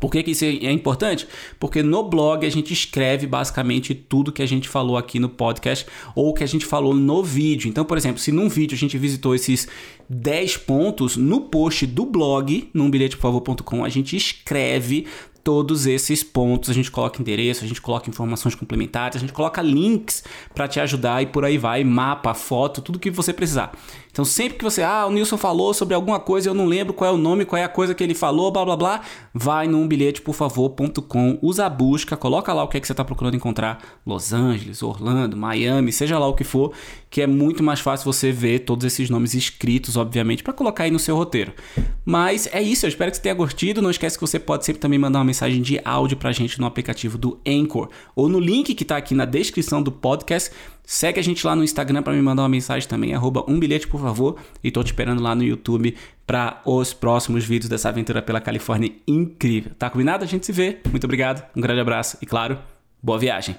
Por 0.00 0.10
que, 0.10 0.22
que 0.22 0.30
isso 0.32 0.44
é 0.44 0.70
importante? 0.70 1.26
Porque 1.58 1.82
no 1.82 2.02
blog 2.02 2.46
a 2.46 2.50
gente 2.50 2.72
escreve 2.72 3.26
basicamente 3.26 3.94
tudo 3.94 4.32
que 4.32 4.42
a 4.42 4.46
gente 4.46 4.68
falou 4.68 4.96
aqui 4.96 5.18
no 5.18 5.28
podcast 5.28 5.86
ou 6.14 6.32
que 6.34 6.44
a 6.44 6.46
gente 6.46 6.66
falou 6.66 6.94
no 6.94 7.22
vídeo. 7.22 7.68
Então, 7.68 7.84
por 7.84 7.96
exemplo, 7.96 8.18
se 8.18 8.32
num 8.32 8.48
vídeo 8.48 8.74
a 8.74 8.78
gente 8.78 8.98
visitou 8.98 9.34
esses 9.34 9.68
10 10.08 10.58
pontos, 10.58 11.16
no 11.16 11.42
post 11.42 11.86
do 11.86 12.04
blog, 12.04 12.68
no 12.74 12.88
bilheteporfavor.com, 12.88 13.84
a 13.84 13.88
gente 13.88 14.16
escreve 14.16 15.06
todos 15.44 15.86
esses 15.86 16.24
pontos. 16.24 16.70
A 16.70 16.72
gente 16.72 16.90
coloca 16.90 17.20
endereço, 17.20 17.62
a 17.62 17.68
gente 17.68 17.80
coloca 17.80 18.08
informações 18.08 18.54
complementares, 18.54 19.16
a 19.16 19.20
gente 19.20 19.32
coloca 19.32 19.60
links 19.60 20.24
para 20.54 20.66
te 20.66 20.80
ajudar 20.80 21.22
e 21.22 21.26
por 21.26 21.44
aí 21.44 21.58
vai, 21.58 21.84
mapa, 21.84 22.32
foto, 22.32 22.80
tudo 22.80 22.98
que 22.98 23.10
você 23.10 23.32
precisar. 23.32 23.72
Então 24.10 24.24
sempre 24.24 24.58
que 24.58 24.64
você, 24.64 24.80
ah, 24.80 25.06
o 25.06 25.10
Nilson 25.10 25.36
falou 25.36 25.74
sobre 25.74 25.92
alguma 25.92 26.20
coisa, 26.20 26.48
eu 26.48 26.54
não 26.54 26.66
lembro 26.66 26.94
qual 26.94 27.10
é 27.10 27.12
o 27.12 27.18
nome, 27.18 27.44
qual 27.44 27.60
é 27.60 27.64
a 27.64 27.68
coisa 27.68 27.94
que 27.94 28.02
ele 28.02 28.14
falou, 28.14 28.50
blá 28.50 28.64
blá 28.64 28.76
blá, 28.76 29.00
vai 29.34 29.66
no 29.66 29.84
bilhete 29.86 30.22
por 30.22 30.34
favor.com, 30.34 31.38
usa 31.42 31.66
a 31.66 31.68
busca, 31.68 32.16
coloca 32.16 32.52
lá 32.52 32.62
o 32.62 32.68
que 32.68 32.76
é 32.76 32.80
que 32.80 32.86
você 32.86 32.92
está 32.92 33.04
procurando 33.04 33.34
encontrar, 33.34 33.80
Los 34.06 34.32
Angeles, 34.32 34.82
Orlando, 34.84 35.36
Miami, 35.36 35.92
seja 35.92 36.16
lá 36.16 36.28
o 36.28 36.34
que 36.34 36.44
for, 36.44 36.72
que 37.14 37.22
é 37.22 37.28
muito 37.28 37.62
mais 37.62 37.78
fácil 37.78 38.12
você 38.12 38.32
ver 38.32 38.64
todos 38.64 38.84
esses 38.84 39.08
nomes 39.08 39.34
escritos, 39.34 39.96
obviamente, 39.96 40.42
para 40.42 40.52
colocar 40.52 40.82
aí 40.82 40.90
no 40.90 40.98
seu 40.98 41.14
roteiro. 41.14 41.52
Mas 42.04 42.48
é 42.52 42.60
isso, 42.60 42.86
eu 42.86 42.88
espero 42.88 43.08
que 43.08 43.18
você 43.18 43.22
tenha 43.22 43.36
curtido. 43.36 43.80
Não 43.80 43.88
esquece 43.88 44.18
que 44.18 44.20
você 44.20 44.36
pode 44.36 44.64
sempre 44.64 44.80
também 44.80 44.98
mandar 44.98 45.20
uma 45.20 45.24
mensagem 45.24 45.62
de 45.62 45.80
áudio 45.84 46.16
pra 46.16 46.32
gente 46.32 46.58
no 46.58 46.66
aplicativo 46.66 47.16
do 47.16 47.38
Anchor 47.46 47.88
ou 48.16 48.28
no 48.28 48.40
link 48.40 48.74
que 48.74 48.84
tá 48.84 48.96
aqui 48.96 49.14
na 49.14 49.24
descrição 49.24 49.80
do 49.80 49.92
podcast. 49.92 50.50
Segue 50.82 51.20
a 51.20 51.22
gente 51.22 51.46
lá 51.46 51.54
no 51.54 51.62
Instagram 51.62 52.02
para 52.02 52.14
me 52.14 52.20
mandar 52.20 52.42
uma 52.42 52.48
mensagem 52.48 52.88
também, 52.88 53.14
arroba 53.14 53.44
um 53.46 53.60
bilhete, 53.60 53.86
por 53.86 54.00
favor. 54.00 54.36
E 54.64 54.72
tô 54.72 54.82
te 54.82 54.86
esperando 54.86 55.22
lá 55.22 55.36
no 55.36 55.44
YouTube 55.44 55.94
para 56.26 56.62
os 56.66 56.92
próximos 56.92 57.44
vídeos 57.44 57.68
dessa 57.68 57.90
aventura 57.90 58.22
pela 58.22 58.40
Califórnia 58.40 58.90
incrível. 59.06 59.70
Tá 59.78 59.88
combinado? 59.88 60.24
A 60.24 60.26
gente 60.26 60.44
se 60.44 60.50
vê. 60.50 60.78
Muito 60.90 61.04
obrigado, 61.04 61.48
um 61.54 61.60
grande 61.60 61.80
abraço 61.80 62.18
e, 62.20 62.26
claro, 62.26 62.58
boa 63.00 63.20
viagem. 63.20 63.54